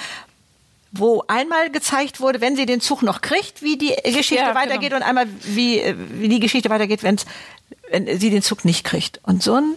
wo 0.92 1.24
einmal 1.28 1.70
gezeigt 1.70 2.20
wurde, 2.20 2.42
wenn 2.42 2.56
sie 2.56 2.66
den 2.66 2.82
Zug 2.82 3.02
noch 3.02 3.22
kriegt, 3.22 3.62
wie 3.62 3.78
die 3.78 3.96
Geschichte 4.04 4.36
ja, 4.36 4.56
weitergeht 4.56 4.90
genau. 4.90 4.98
und 4.98 5.04
einmal 5.04 5.28
wie, 5.44 5.82
wie 6.20 6.28
die 6.28 6.40
Geschichte 6.40 6.70
weitergeht, 6.70 7.04
wenn's, 7.04 7.26
wenn 7.90 8.20
sie 8.20 8.30
den 8.30 8.42
Zug 8.42 8.66
nicht 8.66 8.84
kriegt. 8.84 9.20
Und 9.24 9.42
so 9.42 9.56
ein, 9.56 9.76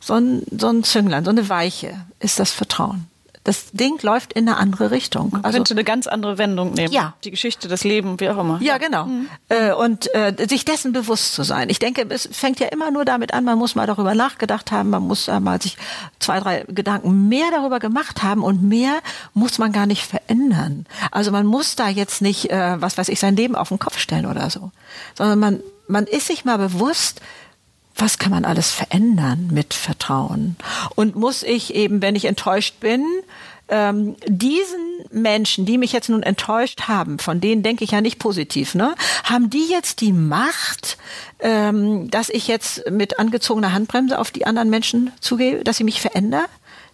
so 0.00 0.14
ein, 0.14 0.42
so 0.50 0.68
ein 0.68 0.84
Zünglein, 0.84 1.24
so 1.24 1.30
eine 1.30 1.48
Weiche 1.48 2.04
ist 2.20 2.38
das 2.38 2.50
Vertrauen 2.50 3.06
das 3.44 3.72
Ding 3.72 4.00
läuft 4.00 4.32
in 4.32 4.48
eine 4.48 4.56
andere 4.56 4.90
Richtung. 4.90 5.28
Man 5.30 5.44
also, 5.44 5.58
könnte 5.58 5.74
eine 5.74 5.84
ganz 5.84 6.06
andere 6.06 6.38
Wendung 6.38 6.72
nehmen. 6.72 6.92
Ja. 6.92 7.14
Die 7.24 7.30
Geschichte, 7.30 7.68
das 7.68 7.84
Leben, 7.84 8.18
wie 8.18 8.30
auch 8.30 8.38
immer. 8.38 8.58
Ja, 8.62 8.78
genau. 8.78 9.04
Mhm. 9.04 9.28
Äh, 9.50 9.72
und 9.72 10.12
äh, 10.14 10.34
sich 10.48 10.64
dessen 10.64 10.92
bewusst 10.92 11.34
zu 11.34 11.42
sein. 11.42 11.68
Ich 11.68 11.78
denke, 11.78 12.06
es 12.08 12.26
fängt 12.32 12.58
ja 12.58 12.68
immer 12.68 12.90
nur 12.90 13.04
damit 13.04 13.34
an, 13.34 13.44
man 13.44 13.58
muss 13.58 13.74
mal 13.74 13.86
darüber 13.86 14.14
nachgedacht 14.14 14.72
haben, 14.72 14.88
man 14.90 15.02
muss 15.02 15.28
äh, 15.28 15.40
mal 15.40 15.60
sich 15.60 15.76
zwei, 16.20 16.40
drei 16.40 16.64
Gedanken 16.68 17.28
mehr 17.28 17.50
darüber 17.50 17.80
gemacht 17.80 18.22
haben 18.22 18.42
und 18.42 18.62
mehr 18.62 19.00
muss 19.34 19.58
man 19.58 19.72
gar 19.72 19.84
nicht 19.84 20.06
verändern. 20.06 20.86
Also 21.10 21.30
man 21.30 21.44
muss 21.44 21.76
da 21.76 21.88
jetzt 21.88 22.22
nicht, 22.22 22.50
äh, 22.50 22.80
was 22.80 22.96
weiß 22.96 23.10
ich, 23.10 23.20
sein 23.20 23.36
Leben 23.36 23.56
auf 23.56 23.68
den 23.68 23.78
Kopf 23.78 23.98
stellen 23.98 24.24
oder 24.24 24.48
so, 24.48 24.70
sondern 25.14 25.38
man, 25.38 25.60
man 25.86 26.06
ist 26.06 26.28
sich 26.28 26.46
mal 26.46 26.56
bewusst, 26.56 27.20
was 27.96 28.18
kann 28.18 28.32
man 28.32 28.44
alles 28.44 28.72
verändern 28.72 29.48
mit 29.52 29.72
Vertrauen? 29.74 30.56
Und 30.94 31.16
muss 31.16 31.42
ich 31.42 31.74
eben, 31.74 32.02
wenn 32.02 32.16
ich 32.16 32.24
enttäuscht 32.24 32.80
bin, 32.80 33.04
ähm, 33.68 34.16
diesen 34.26 35.04
Menschen, 35.10 35.64
die 35.64 35.78
mich 35.78 35.92
jetzt 35.92 36.10
nun 36.10 36.22
enttäuscht 36.22 36.82
haben, 36.82 37.18
von 37.18 37.40
denen 37.40 37.62
denke 37.62 37.84
ich 37.84 37.92
ja 37.92 38.00
nicht 38.00 38.18
positiv, 38.18 38.74
ne, 38.74 38.94
haben 39.24 39.48
die 39.48 39.68
jetzt 39.68 40.00
die 40.00 40.12
Macht, 40.12 40.98
ähm, 41.40 42.10
dass 42.10 42.28
ich 42.28 42.46
jetzt 42.46 42.90
mit 42.90 43.18
angezogener 43.18 43.72
Handbremse 43.72 44.18
auf 44.18 44.30
die 44.30 44.46
anderen 44.46 44.70
Menschen 44.70 45.12
zugehe, 45.20 45.64
dass 45.64 45.78
sie 45.78 45.84
mich 45.84 46.00
verändern? 46.00 46.46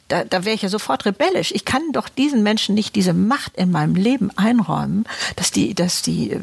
Da, 0.08 0.24
da 0.24 0.44
wäre 0.44 0.54
ich 0.54 0.62
ja 0.62 0.68
sofort 0.68 1.06
rebellisch. 1.06 1.52
Ich 1.52 1.64
kann 1.64 1.92
doch 1.92 2.08
diesen 2.08 2.42
Menschen 2.42 2.74
nicht 2.74 2.96
diese 2.96 3.14
Macht 3.14 3.56
in 3.56 3.70
meinem 3.70 3.94
Leben 3.94 4.30
einräumen, 4.36 5.04
dass 5.36 5.52
die, 5.52 5.74
dass 5.74 6.02
die 6.02 6.32
äh, 6.32 6.40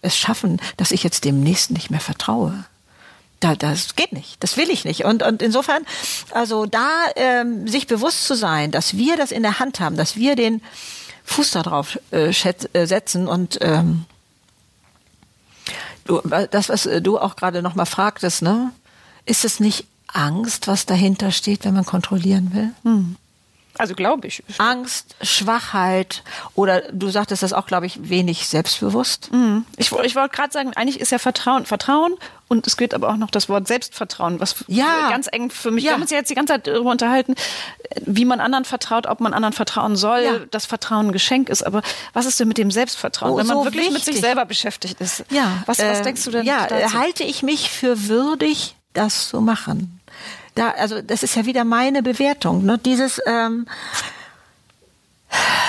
es 0.00 0.16
schaffen, 0.16 0.60
dass 0.76 0.90
ich 0.92 1.02
jetzt 1.02 1.24
dem 1.24 1.40
Nächsten 1.42 1.74
nicht 1.74 1.90
mehr 1.90 2.00
vertraue 2.00 2.64
da, 3.40 3.54
das 3.54 3.96
geht 3.96 4.12
nicht, 4.12 4.42
das 4.42 4.56
will 4.56 4.70
ich 4.70 4.84
nicht. 4.84 5.04
Und, 5.04 5.22
und 5.22 5.42
insofern, 5.42 5.84
also 6.32 6.66
da 6.66 6.88
ähm, 7.16 7.68
sich 7.68 7.86
bewusst 7.86 8.26
zu 8.26 8.34
sein, 8.34 8.70
dass 8.70 8.96
wir 8.96 9.16
das 9.16 9.30
in 9.30 9.42
der 9.42 9.58
Hand 9.58 9.80
haben, 9.80 9.96
dass 9.96 10.16
wir 10.16 10.36
den 10.36 10.62
Fuß 11.24 11.50
da 11.50 11.62
drauf 11.62 11.98
äh, 12.12 12.30
äh 12.30 12.86
setzen 12.86 13.28
und 13.28 13.58
ähm, 13.60 14.06
du, 16.04 16.20
das, 16.50 16.68
was 16.68 16.88
du 17.02 17.18
auch 17.18 17.36
gerade 17.36 17.62
noch 17.62 17.74
mal 17.74 17.84
fragtest, 17.84 18.42
ne, 18.42 18.72
ist 19.26 19.44
es 19.44 19.60
nicht 19.60 19.86
Angst, 20.06 20.68
was 20.68 20.86
dahinter 20.86 21.32
steht, 21.32 21.64
wenn 21.64 21.74
man 21.74 21.84
kontrollieren 21.84 22.54
will? 22.54 22.70
Hm. 22.84 23.16
Also 23.78 23.94
glaube 23.94 24.26
ich. 24.26 24.42
Angst, 24.58 25.16
Schwachheit 25.22 26.22
oder 26.54 26.82
du 26.92 27.08
sagtest 27.08 27.42
das 27.42 27.52
auch, 27.52 27.66
glaube 27.66 27.86
ich, 27.86 28.08
wenig 28.08 28.46
selbstbewusst. 28.48 29.32
Mhm. 29.32 29.64
Ich, 29.76 29.92
ich 29.92 30.16
wollte 30.16 30.34
gerade 30.34 30.52
sagen, 30.52 30.72
eigentlich 30.74 31.00
ist 31.00 31.12
ja 31.12 31.18
Vertrauen, 31.18 31.66
Vertrauen 31.66 32.14
und 32.48 32.66
es 32.66 32.76
gilt 32.76 32.94
aber 32.94 33.08
auch 33.08 33.16
noch 33.16 33.30
das 33.30 33.48
Wort 33.48 33.66
Selbstvertrauen, 33.66 34.40
was 34.40 34.64
ja. 34.68 35.10
ganz 35.10 35.28
eng 35.30 35.50
für 35.50 35.70
mich. 35.70 35.84
Ja. 35.84 35.90
Wir 35.90 35.94
haben 35.94 36.02
uns 36.02 36.10
ja 36.10 36.18
jetzt 36.18 36.30
die 36.30 36.34
ganze 36.34 36.54
Zeit 36.54 36.66
darüber 36.66 36.90
unterhalten, 36.90 37.34
wie 38.04 38.24
man 38.24 38.40
anderen 38.40 38.64
vertraut, 38.64 39.06
ob 39.06 39.20
man 39.20 39.34
anderen 39.34 39.52
vertrauen 39.52 39.96
soll, 39.96 40.20
ja. 40.20 40.38
dass 40.50 40.64
Vertrauen 40.64 41.08
ein 41.08 41.12
Geschenk 41.12 41.48
ist. 41.48 41.62
Aber 41.62 41.82
was 42.12 42.26
ist 42.26 42.38
denn 42.38 42.48
mit 42.48 42.58
dem 42.58 42.70
Selbstvertrauen, 42.70 43.32
oh, 43.32 43.36
wenn 43.38 43.46
man 43.46 43.58
so 43.58 43.64
wirklich 43.64 43.86
wichtig. 43.86 44.06
mit 44.06 44.14
sich 44.14 44.20
selber 44.20 44.44
beschäftigt 44.44 45.00
ist? 45.00 45.24
Ja. 45.30 45.62
Was, 45.66 45.78
was 45.78 46.00
äh, 46.00 46.02
denkst 46.02 46.24
du 46.24 46.30
denn? 46.30 46.46
Ja, 46.46 46.66
dazu? 46.66 46.94
halte 46.94 47.24
ich 47.24 47.42
mich 47.42 47.70
für 47.70 48.08
würdig, 48.08 48.76
das 48.92 49.28
zu 49.28 49.40
machen 49.40 50.00
da, 50.56 50.70
also 50.70 51.00
das 51.00 51.22
ist 51.22 51.36
ja 51.36 51.46
wieder 51.46 51.64
meine 51.64 52.02
Bewertung. 52.02 52.64
Ne? 52.64 52.78
Dieses, 52.78 53.20
ähm, 53.26 53.66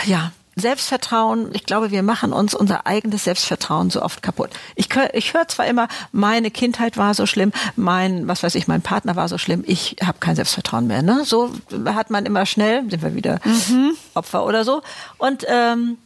ja, 0.06 0.32
Selbstvertrauen, 0.56 1.52
ich 1.54 1.66
glaube, 1.66 1.92
wir 1.92 2.02
machen 2.02 2.34
uns 2.34 2.56
unser 2.56 2.88
eigenes 2.88 3.26
Selbstvertrauen 3.26 3.92
so 3.92 4.02
oft 4.02 4.24
kaputt. 4.24 4.50
Ich, 4.76 4.90
ich 5.14 5.36
höre 5.36 5.48
zwar 5.48 5.68
immer, 5.68 5.88
meine 6.12 6.50
Kindheit 6.50 6.98
war 6.98 7.14
so 7.14 7.28
schlimm, 7.28 7.52
mein, 7.76 8.28
was 8.28 8.42
weiß 8.42 8.56
ich, 8.56 8.68
mein 8.68 8.82
Partner 8.82 9.16
war 9.16 9.28
so 9.28 9.38
schlimm, 9.38 9.64
ich 9.68 9.98
habe 10.04 10.18
kein 10.20 10.36
Selbstvertrauen 10.36 10.88
mehr. 10.88 11.04
Ne? 11.04 11.26
So 11.26 11.52
hat 11.86 12.10
man 12.10 12.26
immer 12.26 12.48
schnell, 12.48 12.90
sind 12.90 13.04
wir 13.04 13.14
wieder 13.14 13.40
mhm. 13.44 13.92
Opfer 14.16 14.46
oder 14.46 14.64
so. 14.66 14.82
Und 15.20 15.46
ähm, 15.48 16.00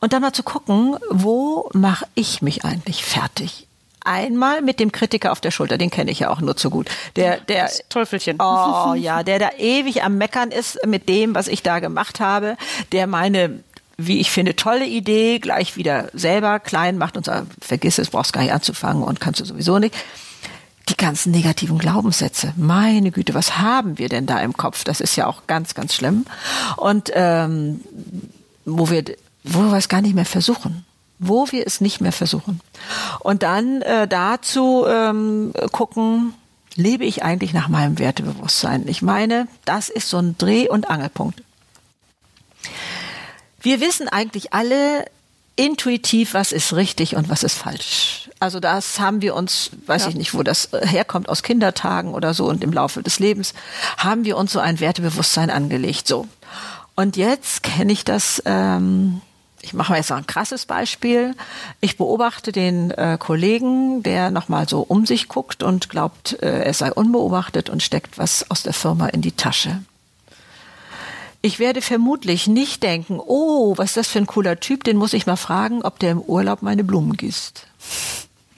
und 0.00 0.12
dann 0.12 0.22
mal 0.22 0.32
zu 0.32 0.42
gucken, 0.44 0.96
wo 1.10 1.70
mache 1.72 2.06
ich 2.14 2.40
mich 2.40 2.64
eigentlich 2.64 3.04
fertig? 3.04 3.67
Einmal 4.08 4.62
mit 4.62 4.80
dem 4.80 4.90
Kritiker 4.90 5.32
auf 5.32 5.40
der 5.40 5.50
Schulter, 5.50 5.78
den 5.78 5.90
kenne 5.90 6.10
ich 6.10 6.20
ja 6.20 6.30
auch 6.30 6.40
nur 6.40 6.56
zu 6.56 6.70
gut. 6.70 6.88
Der, 7.16 7.38
der 7.40 7.64
das 7.64 7.82
Teufelchen. 7.88 8.38
Oh 8.40 8.94
ja, 8.96 9.22
der 9.22 9.38
da 9.38 9.50
ewig 9.58 10.02
am 10.02 10.16
Meckern 10.16 10.50
ist 10.50 10.78
mit 10.86 11.08
dem, 11.08 11.34
was 11.34 11.46
ich 11.46 11.62
da 11.62 11.78
gemacht 11.78 12.18
habe, 12.18 12.56
der 12.92 13.06
meine 13.06 13.60
wie 14.00 14.20
ich 14.20 14.30
finde, 14.30 14.54
tolle 14.54 14.86
Idee 14.86 15.40
gleich 15.40 15.76
wieder 15.76 16.08
selber 16.12 16.60
klein 16.60 16.98
macht 16.98 17.16
und 17.16 17.24
sagt, 17.26 17.48
vergiss 17.60 17.98
es, 17.98 18.10
brauchst 18.10 18.32
gar 18.32 18.42
nicht 18.42 18.52
anzufangen 18.52 19.02
und 19.02 19.18
kannst 19.18 19.40
du 19.40 19.44
sowieso 19.44 19.80
nicht. 19.80 19.92
Die 20.88 20.96
ganzen 20.96 21.32
negativen 21.32 21.78
Glaubenssätze, 21.78 22.54
meine 22.56 23.10
Güte, 23.10 23.34
was 23.34 23.58
haben 23.58 23.98
wir 23.98 24.08
denn 24.08 24.26
da 24.26 24.38
im 24.38 24.56
Kopf? 24.56 24.84
Das 24.84 25.00
ist 25.00 25.16
ja 25.16 25.26
auch 25.26 25.48
ganz, 25.48 25.74
ganz 25.74 25.94
schlimm. 25.94 26.26
Und 26.76 27.10
ähm, 27.12 27.80
wo 28.64 28.88
wir, 28.88 29.02
wo 29.42 29.62
wir 29.62 29.76
es 29.76 29.88
gar 29.88 30.00
nicht 30.00 30.14
mehr 30.14 30.24
versuchen 30.24 30.86
wo 31.18 31.50
wir 31.50 31.66
es 31.66 31.80
nicht 31.80 32.00
mehr 32.00 32.12
versuchen. 32.12 32.60
Und 33.20 33.42
dann 33.42 33.82
äh, 33.82 34.06
dazu 34.06 34.84
ähm, 34.88 35.52
gucken, 35.72 36.34
lebe 36.74 37.04
ich 37.04 37.22
eigentlich 37.24 37.52
nach 37.52 37.68
meinem 37.68 37.98
Wertebewusstsein? 37.98 38.86
Ich 38.86 39.02
meine, 39.02 39.48
das 39.64 39.88
ist 39.88 40.08
so 40.08 40.18
ein 40.18 40.36
Dreh- 40.38 40.68
und 40.68 40.88
Angelpunkt. 40.88 41.42
Wir 43.60 43.80
wissen 43.80 44.08
eigentlich 44.08 44.52
alle 44.52 45.06
intuitiv, 45.56 46.34
was 46.34 46.52
ist 46.52 46.74
richtig 46.74 47.16
und 47.16 47.28
was 47.28 47.42
ist 47.42 47.54
falsch. 47.54 48.30
Also 48.38 48.60
das 48.60 49.00
haben 49.00 49.20
wir 49.20 49.34
uns, 49.34 49.70
weiß 49.86 50.04
ja. 50.04 50.08
ich 50.10 50.14
nicht, 50.14 50.34
wo 50.34 50.44
das 50.44 50.68
herkommt, 50.72 51.28
aus 51.28 51.42
Kindertagen 51.42 52.14
oder 52.14 52.32
so 52.32 52.46
und 52.46 52.62
im 52.62 52.72
Laufe 52.72 53.02
des 53.02 53.18
Lebens 53.18 53.54
haben 53.96 54.24
wir 54.24 54.36
uns 54.36 54.52
so 54.52 54.60
ein 54.60 54.78
Wertebewusstsein 54.78 55.50
angelegt. 55.50 56.06
So. 56.06 56.28
Und 56.94 57.16
jetzt 57.16 57.64
kenne 57.64 57.92
ich 57.92 58.04
das 58.04 58.40
ähm, 58.46 59.20
ich 59.60 59.74
mache 59.74 59.92
mal 59.92 59.98
jetzt 59.98 60.10
mal 60.10 60.16
ein 60.16 60.26
krasses 60.26 60.66
Beispiel. 60.66 61.34
Ich 61.80 61.96
beobachte 61.96 62.52
den 62.52 62.90
äh, 62.92 63.16
Kollegen, 63.18 64.02
der 64.02 64.30
nochmal 64.30 64.68
so 64.68 64.80
um 64.80 65.06
sich 65.06 65.28
guckt 65.28 65.62
und 65.62 65.88
glaubt, 65.88 66.40
äh, 66.42 66.62
er 66.64 66.74
sei 66.74 66.92
unbeobachtet 66.92 67.68
und 67.68 67.82
steckt 67.82 68.18
was 68.18 68.50
aus 68.50 68.62
der 68.62 68.72
Firma 68.72 69.08
in 69.08 69.22
die 69.22 69.32
Tasche. 69.32 69.82
Ich 71.40 71.58
werde 71.58 71.82
vermutlich 71.82 72.46
nicht 72.46 72.82
denken, 72.82 73.20
oh, 73.24 73.74
was 73.76 73.90
ist 73.90 73.96
das 73.96 74.08
für 74.08 74.18
ein 74.18 74.26
cooler 74.26 74.58
Typ, 74.58 74.84
den 74.84 74.96
muss 74.96 75.12
ich 75.12 75.26
mal 75.26 75.36
fragen, 75.36 75.82
ob 75.82 75.98
der 75.98 76.12
im 76.12 76.20
Urlaub 76.20 76.62
meine 76.62 76.82
Blumen 76.82 77.16
gießt. 77.16 77.66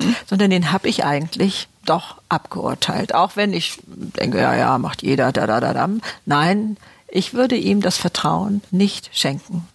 Hm? 0.01 0.17
Sondern 0.27 0.51
den 0.51 0.73
habe 0.73 0.89
ich 0.89 1.05
eigentlich 1.05 1.69
doch 1.85 2.17
abgeurteilt. 2.29 3.15
Auch 3.15 3.37
wenn 3.37 3.53
ich 3.53 3.79
denke, 3.87 4.39
ja, 4.39 4.55
ja, 4.55 4.79
macht 4.79 5.03
jeder, 5.03 5.33
da, 5.33 5.47
da, 5.47 5.61
da, 5.61 5.75
da. 5.75 5.89
Nein, 6.25 6.77
ich 7.09 7.35
würde 7.35 7.57
ihm 7.57 7.81
das 7.81 7.97
Vertrauen 7.97 8.63
nicht 8.71 9.11
schenken. 9.13 9.69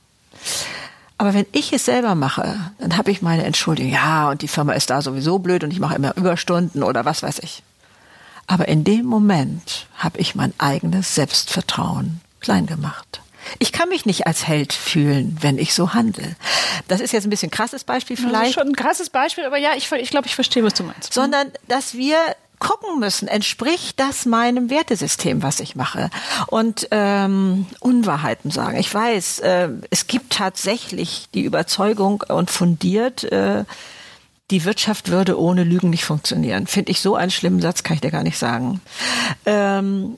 Aber 1.17 1.34
wenn 1.34 1.45
ich 1.54 1.71
es 1.71 1.86
selber 1.86 2.15
mache, 2.15 2.71
dann 2.78 2.97
habe 2.97 3.12
ich 3.12 3.21
meine 3.21 3.45
Entschuldigung. 3.45 3.91
Ja, 3.93 4.30
und 4.30 4.41
die 4.41 4.47
Firma 4.47 4.73
ist 4.73 4.89
da 4.89 5.01
sowieso 5.01 5.39
blöd 5.39 5.63
und 5.63 5.71
ich 5.71 5.80
mache 5.80 5.95
immer 5.95 6.15
Überstunden 6.17 6.84
oder 6.84 7.06
was 7.06 7.23
weiß 7.23 7.39
ich. 7.39 7.63
Aber 8.47 8.67
in 8.67 8.84
dem 8.84 9.06
Moment 9.06 9.88
habe 9.97 10.19
ich 10.19 10.36
mein 10.36 10.54
eigenes 10.58 11.15
Selbstvertrauen 11.15 12.21
klein 12.41 12.65
gemacht. 12.67 13.21
Ich 13.60 13.71
kann 13.71 13.89
mich 13.89 14.06
nicht 14.06 14.28
als 14.28 14.47
Held 14.47 14.73
fühlen, 14.73 15.38
wenn 15.41 15.58
ich 15.58 15.73
so 15.73 15.93
handle. 15.93 16.36
Das 16.88 16.99
ist 16.99 17.13
jetzt 17.13 17.25
ein 17.25 17.30
bisschen 17.30 17.51
krasses 17.51 17.84
Beispiel 17.84 18.17
vielleicht. 18.17 18.36
Das 18.36 18.47
ist 18.49 18.54
schon 18.56 18.67
ein 18.67 18.75
krasses 18.75 19.10
Beispiel, 19.10 19.45
aber 19.45 19.58
ja, 19.58 19.71
ich, 19.75 19.91
ich 19.91 20.10
glaube, 20.10 20.28
ich 20.28 20.36
verstehe, 20.36 20.63
was 20.63 20.73
du 20.73 20.84
meinst. 20.84 21.13
Sondern, 21.13 21.51
dass 21.67 21.93
wir 21.93 22.17
gucken 22.60 23.00
müssen, 23.00 23.28
entspricht 23.28 24.00
das 24.00 24.26
meinem 24.26 24.70
Wertesystem, 24.70 25.44
was 25.44 25.60
ich 25.60 25.76
mache? 25.76 26.10
Und 26.48 26.88
ähm, 26.91 27.65
Unwahrheiten 27.80 28.52
sagen. 28.52 28.78
Ich 28.78 28.94
weiß, 28.94 29.39
äh, 29.39 29.70
es 29.89 30.08
gibt 30.08 30.34
tatsächlich 30.34 31.28
die 31.34 31.44
Überzeugung 31.44 32.24
und 32.28 32.50
fundiert, 32.50 33.24
äh, 33.26 33.65
die 34.52 34.63
Wirtschaft 34.63 35.10
würde 35.10 35.39
ohne 35.39 35.63
Lügen 35.63 35.89
nicht 35.89 36.06
funktionieren. 36.06 36.68
Finde 36.68 36.91
ich 36.91 37.02
so 37.02 37.15
einen 37.15 37.32
schlimmen 37.32 37.62
Satz, 37.62 37.84
kann 37.84 37.96
ich 37.96 38.02
dir 38.02 38.12
gar 38.12 38.24
nicht 38.24 38.38
sagen. 38.38 38.80
Ähm, 39.46 40.18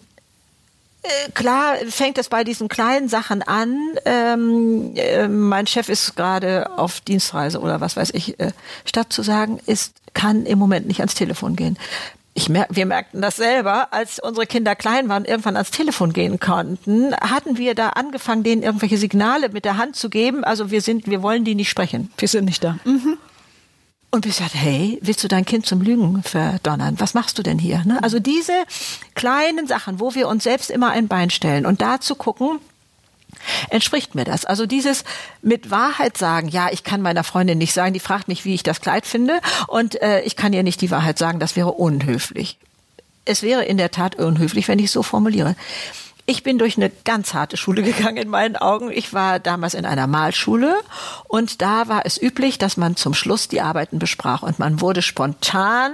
äh, 1.04 1.32
klar 1.32 1.76
fängt 1.90 2.18
es 2.18 2.28
bei 2.28 2.44
diesen 2.44 2.68
kleinen 2.68 3.08
Sachen 3.08 3.42
an. 3.42 3.78
Ähm, 4.04 4.92
äh, 4.96 5.30
mein 5.30 5.66
Chef 5.66 5.88
ist 5.88 6.16
gerade 6.18 6.78
auf 6.78 7.00
Dienstreise 7.00 7.60
oder 7.62 7.80
was 7.80 7.96
weiß 7.96 8.12
ich. 8.14 8.38
Äh, 8.40 8.52
statt 8.84 9.14
zu 9.14 9.24
sagen, 9.24 9.60
ist 9.66 9.94
kann 10.14 10.46
im 10.46 10.58
Moment 10.58 10.88
nicht 10.88 11.00
ans 11.00 11.14
Telefon 11.14 11.56
gehen 11.56 11.78
ich 12.38 12.50
mer 12.50 12.68
wir 12.70 12.86
merkten 12.86 13.22
das 13.22 13.36
selber, 13.36 13.92
als 13.92 14.20
unsere 14.20 14.46
Kinder 14.46 14.76
klein 14.76 15.10
waren, 15.10 15.26
irgendwann 15.26 15.56
ans 15.58 15.72
Telefon 15.72 16.14
gehen 16.14 16.40
konnten, 16.40 17.16
hatten 17.16 17.58
wir 17.58 17.74
da 17.74 17.90
angefangen, 17.90 18.44
denen 18.44 18.62
irgendwelche 18.62 18.98
Signale 18.98 19.50
mit 19.50 19.66
der 19.66 19.78
Hand 19.78 19.96
zu 19.96 20.10
geben. 20.10 20.44
Also 20.44 20.70
wir 20.70 20.82
sind, 20.82 21.08
wir 21.08 21.24
wollen 21.24 21.44
die 21.46 21.56
nicht 21.56 21.70
sprechen. 21.70 22.12
Wir 22.18 22.28
sind 22.28 22.46
nicht 22.46 22.64
da. 22.64 22.78
Mhm. 22.86 23.18
Und 24.12 24.26
wir 24.26 24.32
sagten, 24.32 24.60
hey, 24.60 25.00
willst 25.02 25.24
du 25.24 25.28
dein 25.28 25.46
Kind 25.46 25.66
zum 25.66 25.82
Lügen 25.82 26.22
verdonnern? 26.24 26.96
Was 27.00 27.14
machst 27.16 27.40
du 27.40 27.44
denn 27.44 27.60
hier? 27.60 27.84
Ne? 27.86 28.02
Also 28.04 28.20
diese 28.20 28.54
kleinen 29.16 29.68
Sachen, 29.68 30.00
wo 30.00 30.14
wir 30.14 30.28
uns 30.28 30.44
selbst 30.44 30.70
immer 30.70 30.92
ein 30.92 31.08
Bein 31.08 31.30
stellen 31.32 31.66
und 31.66 31.82
da 31.82 32.00
zu 32.00 32.16
gucken, 32.16 32.60
entspricht 33.70 34.16
mir 34.16 34.24
das. 34.24 34.46
Also 34.46 34.66
dieses 34.66 35.04
mit 35.42 35.72
Wahrheit 35.72 36.18
sagen, 36.18 36.48
ja, 36.48 36.70
ich 36.72 36.84
kann 36.84 37.02
meiner 37.02 37.24
Freundin 37.24 37.58
nicht 37.58 37.74
sagen, 37.74 37.94
die 37.94 38.00
fragt 38.00 38.28
mich, 38.28 38.46
wie 38.46 38.54
ich 38.54 38.64
das 38.64 38.82
Kleid 38.82 39.06
finde 39.06 39.40
und 39.68 40.02
äh, 40.02 40.22
ich 40.22 40.36
kann 40.36 40.54
ihr 40.54 40.64
nicht 40.64 40.82
die 40.82 40.92
Wahrheit 40.92 41.18
sagen, 41.18 41.40
das 41.40 41.56
wäre 41.56 41.72
unhöflich. 41.72 42.58
Es 43.26 43.44
wäre 43.44 43.66
in 43.66 43.78
der 43.78 43.92
Tat 43.92 44.16
unhöflich, 44.16 44.68
wenn 44.68 44.80
ich 44.80 44.86
es 44.86 44.94
so 44.94 45.04
formuliere. 45.04 45.56
Ich 46.26 46.44
bin 46.44 46.58
durch 46.58 46.78
eine 46.78 46.90
ganz 46.90 47.34
harte 47.34 47.58
Schule 47.58 47.84
gegangen 47.84 48.18
in 48.18 48.30
meinen 48.30 48.56
Augen. 48.56 48.92
Ich 48.92 49.14
war 49.14 49.40
damals 49.40 49.74
in 49.74 49.86
einer 49.86 50.08
Malschule 50.08 50.76
und 51.28 51.62
da 51.62 51.88
war 51.88 52.06
es 52.06 52.22
üblich, 52.22 52.58
dass 52.58 52.78
man 52.78 52.96
zum 52.96 53.14
Schluss 53.14 53.48
die 53.48 53.62
Arbeiten 53.62 54.00
besprach 54.00 54.44
und 54.44 54.60
man 54.60 54.82
wurde 54.82 55.02
spontan 55.02 55.94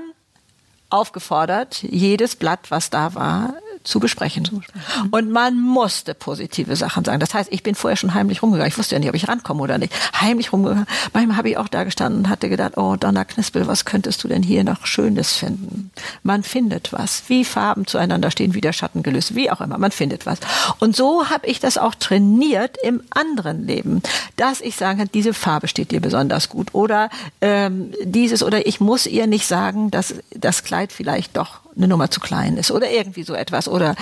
aufgefordert, 0.89 1.81
jedes 1.81 2.35
Blatt, 2.35 2.69
was 2.69 2.91
da 2.91 3.15
war, 3.15 3.55
zu 3.83 3.99
besprechen. 3.99 4.45
zu 4.45 4.57
besprechen. 4.57 5.09
Und 5.11 5.31
man 5.31 5.59
musste 5.59 6.13
positive 6.13 6.75
Sachen 6.75 7.03
sagen. 7.03 7.19
Das 7.19 7.33
heißt, 7.33 7.51
ich 7.51 7.63
bin 7.63 7.75
vorher 7.75 7.97
schon 7.97 8.13
heimlich 8.13 8.41
rumgegangen. 8.41 8.71
Ich 8.71 8.77
wusste 8.77 8.95
ja 8.95 8.99
nicht, 8.99 9.09
ob 9.09 9.15
ich 9.15 9.27
rankomme 9.27 9.61
oder 9.61 9.77
nicht. 9.77 9.93
Heimlich 10.19 10.53
rumgegangen. 10.53 10.85
Manchmal 11.13 11.37
habe 11.37 11.49
ich 11.49 11.57
auch 11.57 11.67
da 11.67 11.83
gestanden 11.83 12.21
und 12.21 12.29
hatte 12.29 12.49
gedacht, 12.49 12.77
oh 12.77 12.95
Donna 12.95 13.25
Knispel, 13.25 13.67
was 13.67 13.85
könntest 13.85 14.23
du 14.23 14.27
denn 14.27 14.43
hier 14.43 14.63
noch 14.63 14.85
Schönes 14.85 15.33
finden? 15.33 15.91
Man 16.23 16.43
findet 16.43 16.93
was. 16.93 17.23
Wie 17.27 17.45
Farben 17.45 17.85
zueinander 17.87 18.31
stehen, 18.31 18.53
wie 18.53 18.61
der 18.61 18.73
Schatten 18.73 19.03
gelöst, 19.03 19.35
wie 19.35 19.51
auch 19.51 19.61
immer. 19.61 19.77
Man 19.77 19.91
findet 19.91 20.25
was. 20.25 20.39
Und 20.79 20.95
so 20.95 21.29
habe 21.29 21.47
ich 21.47 21.59
das 21.59 21.77
auch 21.77 21.95
trainiert 21.95 22.77
im 22.83 23.01
anderen 23.09 23.65
Leben, 23.65 24.01
dass 24.37 24.61
ich 24.61 24.75
sagen 24.75 24.99
kann, 24.99 25.09
diese 25.13 25.33
Farbe 25.33 25.67
steht 25.67 25.91
dir 25.91 26.01
besonders 26.01 26.49
gut 26.49 26.73
oder 26.73 27.09
ähm, 27.41 27.93
dieses 28.03 28.43
oder 28.43 28.65
ich 28.65 28.79
muss 28.79 29.05
ihr 29.05 29.27
nicht 29.27 29.47
sagen, 29.47 29.91
dass 29.91 30.15
das 30.31 30.63
Kleid 30.63 30.91
vielleicht 30.91 31.37
doch 31.37 31.62
eine 31.75 31.87
Nummer 31.87 32.09
zu 32.11 32.19
klein 32.19 32.57
ist 32.57 32.71
oder 32.71 32.89
irgendwie 32.89 33.23
so 33.23 33.33
etwas 33.33 33.67
oder 33.67 33.95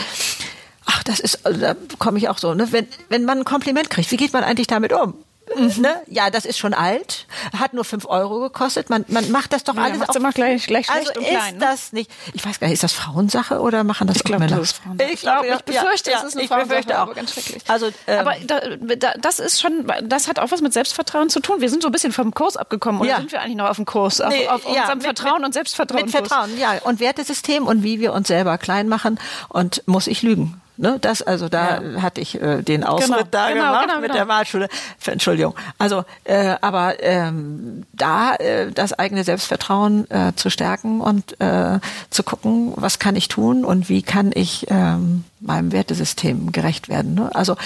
ach, 0.86 1.04
das 1.04 1.20
ist, 1.20 1.46
also 1.46 1.60
da 1.60 1.76
komme 2.00 2.18
ich 2.18 2.30
auch 2.30 2.38
so, 2.38 2.54
ne? 2.54 2.72
wenn, 2.72 2.88
wenn 3.10 3.26
man 3.26 3.40
ein 3.40 3.46
Kompliment 3.46 3.90
kriegt, 3.90 4.12
wie 4.12 4.18
geht 4.18 4.34
man 4.34 4.44
eigentlich 4.44 4.68
damit 4.68 4.94
um? 4.94 5.14
Ne? 5.56 6.02
Ja, 6.08 6.30
das 6.30 6.46
ist 6.46 6.58
schon 6.58 6.74
alt, 6.74 7.26
hat 7.58 7.74
nur 7.74 7.84
fünf 7.84 8.06
Euro 8.06 8.40
gekostet. 8.40 8.90
Man, 8.90 9.06
man 9.08 9.32
macht 9.32 9.54
das 9.54 9.64
doch 9.64 9.76
ja, 9.76 9.84
alles 9.84 10.02
auch 10.08 10.16
immer 10.16 10.32
gleich, 10.32 10.68
gleich 10.68 10.88
schlecht 10.88 11.10
also 11.10 11.20
und 11.20 11.28
klein. 11.28 11.54
Ist 11.56 11.60
ne? 11.60 11.60
das 11.60 11.94
nicht? 11.94 12.12
Ich 12.34 12.46
weiß 12.46 12.60
gar 12.60 12.68
nicht, 12.68 12.76
ist 12.76 12.84
das 12.84 12.94
Frauensache 12.94 13.60
oder 13.60 13.84
machen 13.84 14.08
das 14.08 14.18
ich 14.18 14.24
glaub, 14.24 14.40
Männer? 14.40 14.58
Das 14.58 14.74
Frauensache. 14.74 15.12
Ich 15.12 15.22
glaube, 15.22 15.48
ich 15.48 15.62
befürchte, 15.62 16.12
ja, 16.12 16.18
es 16.20 16.24
ist 16.24 16.34
eine 16.36 16.44
ich 16.44 16.50
Frauensache, 16.50 17.02
auch 17.02 17.14
ganz 17.14 17.34
schrecklich. 17.34 17.64
Also, 17.68 17.90
ähm, 18.08 18.20
aber 18.20 18.36
da, 18.46 18.62
da, 18.96 19.14
das 19.20 19.40
ist 19.40 19.62
schon, 19.62 19.92
das 20.04 20.28
hat 20.28 20.40
auch 20.40 20.52
was 20.52 20.62
mit 20.62 20.74
Selbstvertrauen 20.74 21.30
zu 21.30 21.40
tun. 21.40 21.62
Wir 21.62 21.70
sind 21.70 21.82
so 21.84 21.90
ein 21.90 21.92
bisschen 21.92 22.14
vom 22.14 22.34
Kurs 22.34 22.58
abgekommen 22.58 23.02
oder 23.02 23.10
ja. 23.10 23.18
sind 23.18 23.32
wir 23.32 23.42
eigentlich 23.42 23.58
noch 23.58 23.70
auf 23.70 23.78
dem 23.78 23.86
Kurs? 23.86 24.22
Auf, 24.22 24.30
nee, 24.30 24.48
auf 24.48 24.66
unserem 24.66 24.98
mit, 24.98 25.04
Vertrauen 25.04 25.38
mit, 25.38 25.46
und 25.46 25.54
Selbstvertrauen. 25.54 26.04
Mit 26.04 26.12
Vertrauen, 26.12 26.58
ja. 26.58 26.80
Und 26.84 27.00
Wertesystem 27.00 27.68
und 27.68 27.84
wie 27.84 28.00
wir 28.00 28.14
uns 28.14 28.28
selber 28.28 28.58
klein 28.58 28.88
machen 28.88 29.20
und 29.50 29.84
muss 29.88 30.08
ich 30.08 30.22
lügen 30.22 30.62
Ne, 30.82 30.98
das, 31.00 31.22
also 31.22 31.48
da 31.48 31.80
ja. 31.80 32.02
hatte 32.02 32.22
ich 32.22 32.42
äh, 32.42 32.64
den 32.64 32.84
Ausritt 32.84 33.06
genau, 33.06 33.22
da 33.30 33.50
genau, 33.50 33.66
gemacht 33.66 33.82
genau, 33.84 33.96
mit 34.02 34.08
genau. 34.08 34.14
der 34.16 34.28
Wahlschule. 34.28 34.68
Entschuldigung. 35.06 35.54
Also, 35.78 36.06
äh, 36.24 36.56
aber 36.60 37.04
ähm, 37.04 37.84
da 37.94 38.34
äh, 38.34 38.72
das 38.72 38.92
eigene 38.92 39.24
Selbstvertrauen 39.24 40.10
äh, 40.10 40.34
zu 40.36 40.50
stärken 40.50 41.00
und 41.00 41.40
äh, 41.40 41.80
zu 42.10 42.24
gucken, 42.24 42.74
was 42.78 42.98
kann 42.98 43.16
ich 43.16 43.28
tun 43.28 43.64
und 43.64 43.90
wie 43.90 44.02
kann 44.02 44.32
ich 44.34 44.66
ähm, 44.72 45.24
meinem 45.40 45.72
Wertesystem 45.72 46.52
gerecht 46.52 46.90
werden. 46.90 47.14
Ne? 47.14 47.30
Also 47.36 47.58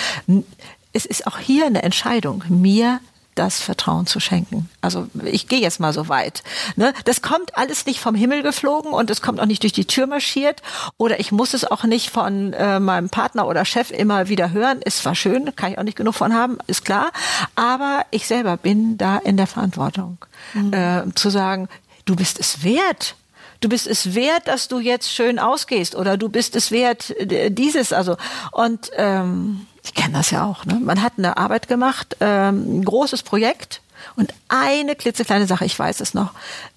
es 0.91 1.05
ist 1.05 1.25
auch 1.25 1.37
hier 1.37 1.67
eine 1.67 1.83
Entscheidung, 1.83 2.43
mir 2.49 2.99
das 3.35 3.61
Vertrauen 3.61 4.07
zu 4.07 4.19
schenken. 4.19 4.69
Also 4.81 5.07
ich 5.23 5.47
gehe 5.47 5.59
jetzt 5.59 5.79
mal 5.79 5.93
so 5.93 6.07
weit. 6.07 6.43
Ne? 6.75 6.93
Das 7.03 7.21
kommt 7.21 7.57
alles 7.57 7.85
nicht 7.85 7.99
vom 7.99 8.15
Himmel 8.15 8.41
geflogen 8.43 8.93
und 8.93 9.11
es 9.11 9.21
kommt 9.21 9.39
auch 9.39 9.45
nicht 9.45 9.61
durch 9.63 9.73
die 9.73 9.85
Tür 9.85 10.07
marschiert 10.07 10.61
oder 10.97 11.19
ich 11.19 11.31
muss 11.31 11.53
es 11.53 11.65
auch 11.65 11.83
nicht 11.83 12.09
von 12.09 12.53
äh, 12.53 12.79
meinem 12.79 13.09
Partner 13.09 13.47
oder 13.47 13.65
Chef 13.65 13.91
immer 13.91 14.29
wieder 14.29 14.51
hören. 14.51 14.81
Ist 14.81 14.99
zwar 14.99 15.15
schön, 15.15 15.55
kann 15.55 15.73
ich 15.73 15.77
auch 15.77 15.83
nicht 15.83 15.97
genug 15.97 16.15
von 16.15 16.33
haben, 16.33 16.57
ist 16.67 16.85
klar, 16.85 17.11
aber 17.55 18.05
ich 18.11 18.25
selber 18.25 18.57
bin 18.57 18.97
da 18.97 19.17
in 19.17 19.37
der 19.37 19.47
Verantwortung 19.47 20.17
mhm. 20.53 20.73
äh, 20.73 21.03
zu 21.15 21.29
sagen, 21.29 21.67
du 22.05 22.15
bist 22.15 22.39
es 22.39 22.63
wert. 22.63 23.15
Du 23.61 23.69
bist 23.69 23.87
es 23.87 24.13
wert, 24.13 24.47
dass 24.47 24.67
du 24.67 24.79
jetzt 24.79 25.11
schön 25.11 25.39
ausgehst 25.39 25.95
oder 25.95 26.17
du 26.17 26.29
bist 26.29 26.55
es 26.55 26.71
wert 26.71 27.09
äh, 27.19 27.49
dieses 27.49 27.93
also 27.93 28.15
und 28.51 28.91
ähm, 28.95 29.65
ich 29.85 29.93
kenne 29.93 30.13
das 30.13 30.31
ja 30.31 30.43
auch. 30.43 30.65
Ne? 30.65 30.79
Man 30.83 31.01
hat 31.01 31.13
eine 31.17 31.37
Arbeit 31.37 31.67
gemacht, 31.67 32.17
ähm, 32.19 32.79
ein 32.79 32.85
großes 32.85 33.23
Projekt 33.23 33.81
und 34.15 34.33
eine 34.49 34.95
klitzekleine 34.95 35.47
Sache, 35.47 35.65
ich 35.65 35.77
weiß 35.77 36.01
es 36.01 36.13
noch. 36.13 36.31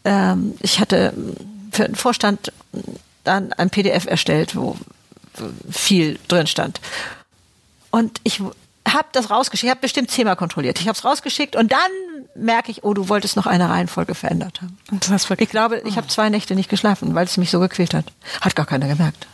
Ähm, 0.05 0.55
ich 0.61 0.79
hatte 0.79 1.15
für 1.73 1.85
den 1.85 1.97
Vorstand 1.97 2.53
dann 3.25 3.53
ein 3.55 3.71
PDF 3.71 4.07
erstellt, 4.07 4.55
wo 4.55 4.77
viel 5.71 6.19
drin 6.29 6.47
stand. 6.47 6.81
Und 7.91 8.21
ich 8.25 8.41
habe 8.87 9.09
das 9.13 9.31
rausgeschickt, 9.31 9.65
ich 9.65 9.71
habe 9.71 9.81
bestimmt 9.81 10.11
zehnmal 10.11 10.37
kontrolliert. 10.37 10.81
Ich 10.81 10.89
habe 10.89 10.97
es 10.97 11.05
rausgeschickt 11.05 11.57
und 11.57 11.73
dann 11.73 11.91
merke 12.35 12.71
ich, 12.71 12.85
oh, 12.85 12.95
du 12.95 13.09
wolltest 13.09 13.37
noch 13.37 13.47
eine 13.47 13.69
Reihenfolge 13.69 14.15
verändert 14.15 14.61
haben. 14.61 14.79
ich 15.43 15.51
glaube, 15.51 15.83
ich 15.85 15.97
habe 15.97 16.09
zwei 16.09 16.29
Nächte 16.29 16.55
nicht 16.55 16.69
geschlafen, 16.69 17.15
weil 17.15 17.25
es 17.25 17.37
mich 17.37 17.51
so 17.51 17.61
gequält 17.61 17.95
hat. 17.95 18.07
Hat 18.41 18.55
gar 18.55 18.67
keiner 18.67 18.89
gemerkt. 18.89 19.27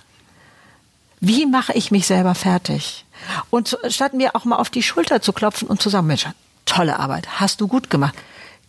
Wie 1.21 1.47
mache 1.47 1.73
ich 1.73 1.91
mich 1.91 2.07
selber 2.07 2.35
fertig? 2.35 3.04
Und 3.51 3.79
statt 3.89 4.15
mir 4.15 4.35
auch 4.35 4.45
mal 4.45 4.57
auf 4.57 4.71
die 4.71 4.83
Schulter 4.83 5.21
zu 5.21 5.33
klopfen 5.33 5.69
und 5.69 5.81
zu 5.81 5.89
sagen, 5.89 6.07
Mensch, 6.07 6.27
tolle 6.67 6.99
Arbeit, 6.99 7.41
hast 7.41 7.61
du 7.61 7.69
gut 7.69 7.91
gemacht. 7.91 8.15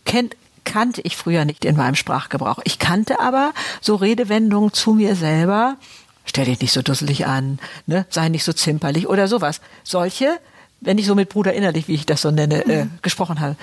Kennt, 0.04 0.36
kannte 0.64 1.00
ich 1.02 1.16
früher 1.16 1.44
nicht 1.44 1.64
in 1.64 1.76
meinem 1.76 1.94
Sprachgebrauch. 1.94 2.58
Ich 2.64 2.78
kannte 2.78 3.20
aber 3.20 3.52
so 3.80 3.94
Redewendungen 3.96 4.72
zu 4.72 4.94
mir 4.94 5.16
selber. 5.16 5.76
Stell 6.24 6.44
dich 6.46 6.60
nicht 6.60 6.72
so 6.72 6.82
dusselig 6.82 7.26
an, 7.26 7.58
ne? 7.86 8.04
sei 8.10 8.28
nicht 8.28 8.44
so 8.44 8.52
zimperlich 8.52 9.06
oder 9.06 9.28
sowas. 9.28 9.60
Solche, 9.84 10.38
wenn 10.80 10.98
ich 10.98 11.06
so 11.06 11.14
mit 11.14 11.28
Bruder 11.28 11.54
innerlich, 11.54 11.88
wie 11.88 11.94
ich 11.94 12.04
das 12.04 12.22
so 12.22 12.30
nenne, 12.30 12.64
äh, 12.66 12.84
mhm. 12.84 12.98
gesprochen 13.02 13.40
habe. 13.40 13.56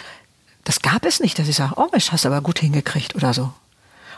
Das 0.63 0.81
gab 0.81 1.05
es 1.05 1.19
nicht, 1.19 1.37
dass 1.37 1.49
ich 1.49 1.57
sage, 1.57 1.73
oh 1.75 1.89
Mensch, 1.91 2.11
hast 2.11 2.23
du 2.23 2.29
aber 2.29 2.41
gut 2.41 2.59
hingekriegt 2.59 3.15
oder 3.15 3.33
so. 3.33 3.51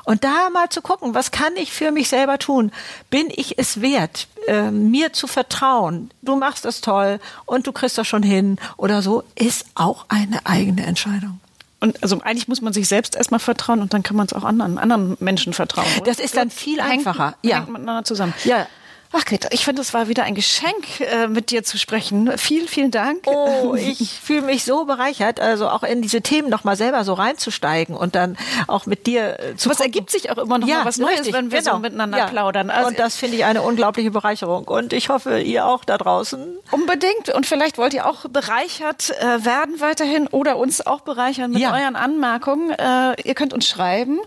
Und 0.05 0.23
da 0.23 0.49
mal 0.51 0.69
zu 0.69 0.81
gucken, 0.81 1.13
was 1.13 1.31
kann 1.31 1.55
ich 1.57 1.71
für 1.71 1.91
mich 1.91 2.09
selber 2.09 2.37
tun? 2.37 2.71
Bin 3.09 3.27
ich 3.29 3.57
es 3.57 3.81
wert, 3.81 4.27
äh, 4.47 4.71
mir 4.71 5.13
zu 5.13 5.27
vertrauen? 5.27 6.11
Du 6.21 6.35
machst 6.35 6.63
das 6.63 6.81
toll 6.81 7.19
und 7.45 7.67
du 7.67 7.71
kriegst 7.71 7.97
das 7.97 8.07
schon 8.07 8.23
hin 8.23 8.57
oder 8.77 9.01
so, 9.01 9.23
ist 9.35 9.65
auch 9.73 10.05
eine 10.07 10.45
eigene 10.45 10.85
Entscheidung. 10.85 11.39
Und 11.79 12.01
also 12.01 12.21
eigentlich 12.21 12.47
muss 12.47 12.61
man 12.61 12.73
sich 12.73 12.87
selbst 12.87 13.15
erstmal 13.15 13.39
vertrauen 13.39 13.81
und 13.81 13.93
dann 13.93 14.03
kann 14.03 14.15
man 14.15 14.27
es 14.27 14.33
auch 14.33 14.43
anderen, 14.43 14.77
anderen 14.77 15.17
Menschen 15.19 15.53
vertrauen. 15.53 15.87
Oder? 15.97 16.05
Das 16.05 16.19
ist 16.19 16.37
dann 16.37 16.49
viel 16.49 16.79
einfacher. 16.79 17.25
Hängt, 17.25 17.37
ja. 17.41 17.57
Hängt 17.57 17.69
miteinander 17.69 18.03
zusammen. 18.03 18.33
Ja. 18.43 18.67
Ach 19.17 19.23
Greta, 19.23 19.47
ich 19.51 19.63
finde, 19.63 19.81
es 19.81 19.93
war 19.93 20.09
wieder 20.09 20.23
ein 20.23 20.35
Geschenk, 20.35 20.99
äh, 20.99 21.27
mit 21.27 21.49
dir 21.49 21.63
zu 21.63 21.77
sprechen. 21.77 22.37
Vielen, 22.37 22.67
vielen 22.67 22.91
Dank. 22.91 23.19
Oh, 23.27 23.73
ich 23.77 24.19
fühle 24.21 24.41
mich 24.41 24.65
so 24.65 24.83
bereichert, 24.83 25.39
also 25.39 25.69
auch 25.69 25.83
in 25.83 26.01
diese 26.01 26.21
Themen 26.21 26.49
nochmal 26.49 26.75
selber 26.75 27.05
so 27.05 27.13
reinzusteigen 27.13 27.95
und 27.95 28.15
dann 28.15 28.37
auch 28.67 28.85
mit 28.85 29.07
dir 29.07 29.39
äh, 29.39 29.55
zu. 29.55 29.69
Was 29.69 29.79
ergibt 29.79 30.11
sich 30.11 30.31
auch 30.31 30.37
immer 30.37 30.57
noch 30.57 30.67
ja, 30.67 30.79
mal 30.79 30.85
was 30.85 30.97
Neues, 30.97 31.19
richtig, 31.19 31.33
wenn 31.33 31.51
wir 31.51 31.59
genau. 31.59 31.75
so 31.75 31.79
miteinander 31.79 32.17
ja. 32.17 32.25
plaudern. 32.27 32.69
Also 32.69 32.89
und 32.89 32.99
das 32.99 33.15
finde 33.15 33.37
ich 33.37 33.45
eine 33.45 33.61
unglaubliche 33.61 34.11
Bereicherung. 34.11 34.67
Und 34.67 34.91
ich 34.91 35.07
hoffe, 35.07 35.39
ihr 35.39 35.65
auch 35.65 35.85
da 35.85 35.97
draußen. 35.97 36.57
Unbedingt. 36.71 37.29
Und 37.33 37.45
vielleicht 37.45 37.77
wollt 37.77 37.93
ihr 37.93 38.07
auch 38.07 38.25
bereichert 38.27 39.11
äh, 39.21 39.45
werden 39.45 39.79
weiterhin 39.79 40.27
oder 40.27 40.57
uns 40.57 40.85
auch 40.85 41.01
bereichern 41.01 41.51
mit 41.51 41.61
ja. 41.61 41.73
euren 41.73 41.95
Anmerkungen. 41.95 42.75
Ihr 43.23 43.35
könnt 43.35 43.53
uns 43.53 43.67
schreiben 43.67 44.19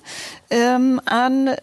ähm, 0.51 1.01
an 1.05 1.55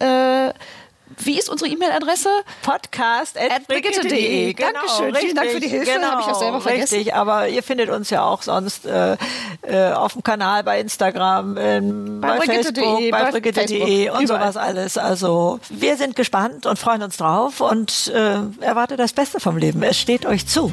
wie 1.20 1.38
ist 1.40 1.50
unsere 1.50 1.70
E-Mail-Adresse? 1.70 2.30
Podcast.brigitte.de. 2.64 4.54
Genau, 4.54 4.72
Dankeschön. 4.72 5.06
Richtig, 5.06 5.22
Vielen 5.22 5.36
Dank 5.36 5.50
für 5.52 5.60
die 5.60 5.68
Hilfe. 5.68 5.92
Genau, 5.92 6.08
Habe 6.08 6.22
ich 6.22 6.28
auch 6.28 6.40
selber 6.40 6.62
vergessen. 6.62 6.96
Richtig, 6.96 7.14
aber 7.16 7.48
ihr 7.48 7.64
findet 7.64 7.90
uns 7.90 8.10
ja 8.10 8.24
auch 8.24 8.42
sonst 8.42 8.86
äh, 8.86 9.18
äh, 9.64 9.92
auf 9.94 10.14
dem 10.14 10.24
Kanal, 10.24 10.64
bei 10.64 10.80
Instagram, 10.80 11.58
ähm, 11.58 12.22
bei, 12.22 12.38
bei 12.40 12.46
Facebook, 12.46 13.12
bei 13.12 13.32
Brigitte.de 13.32 14.10
und 14.10 14.22
überall. 14.22 14.28
sowas 14.28 14.58
alles. 14.58 14.98
Also 14.98 15.60
wir 15.70 15.98
sind 15.98 16.16
gespannt 16.16 16.66
und 16.66 16.78
freuen 16.80 17.04
uns 17.04 17.18
drauf 17.18 17.62
und 17.62 18.12
äh, 18.14 18.38
erwartet 18.62 19.00
das 19.00 19.14
Beste 19.14 19.40
vom 19.40 19.58
Leben. 19.58 19.84
Es 19.84 19.98
steht 20.00 20.26
euch 20.26 20.48
zu. 20.48 20.72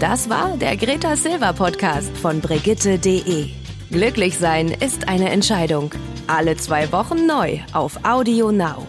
Das 0.00 0.30
war 0.30 0.56
der 0.56 0.76
Greta 0.76 1.16
Silver 1.16 1.52
Podcast 1.52 2.16
von 2.18 2.40
Brigitte.de. 2.40 3.48
Glücklich 3.90 4.38
sein 4.38 4.68
ist 4.68 5.08
eine 5.08 5.30
Entscheidung. 5.30 5.90
Alle 6.26 6.56
zwei 6.56 6.92
Wochen 6.92 7.26
neu 7.26 7.60
auf 7.72 8.04
Audio 8.04 8.52
Now. 8.52 8.86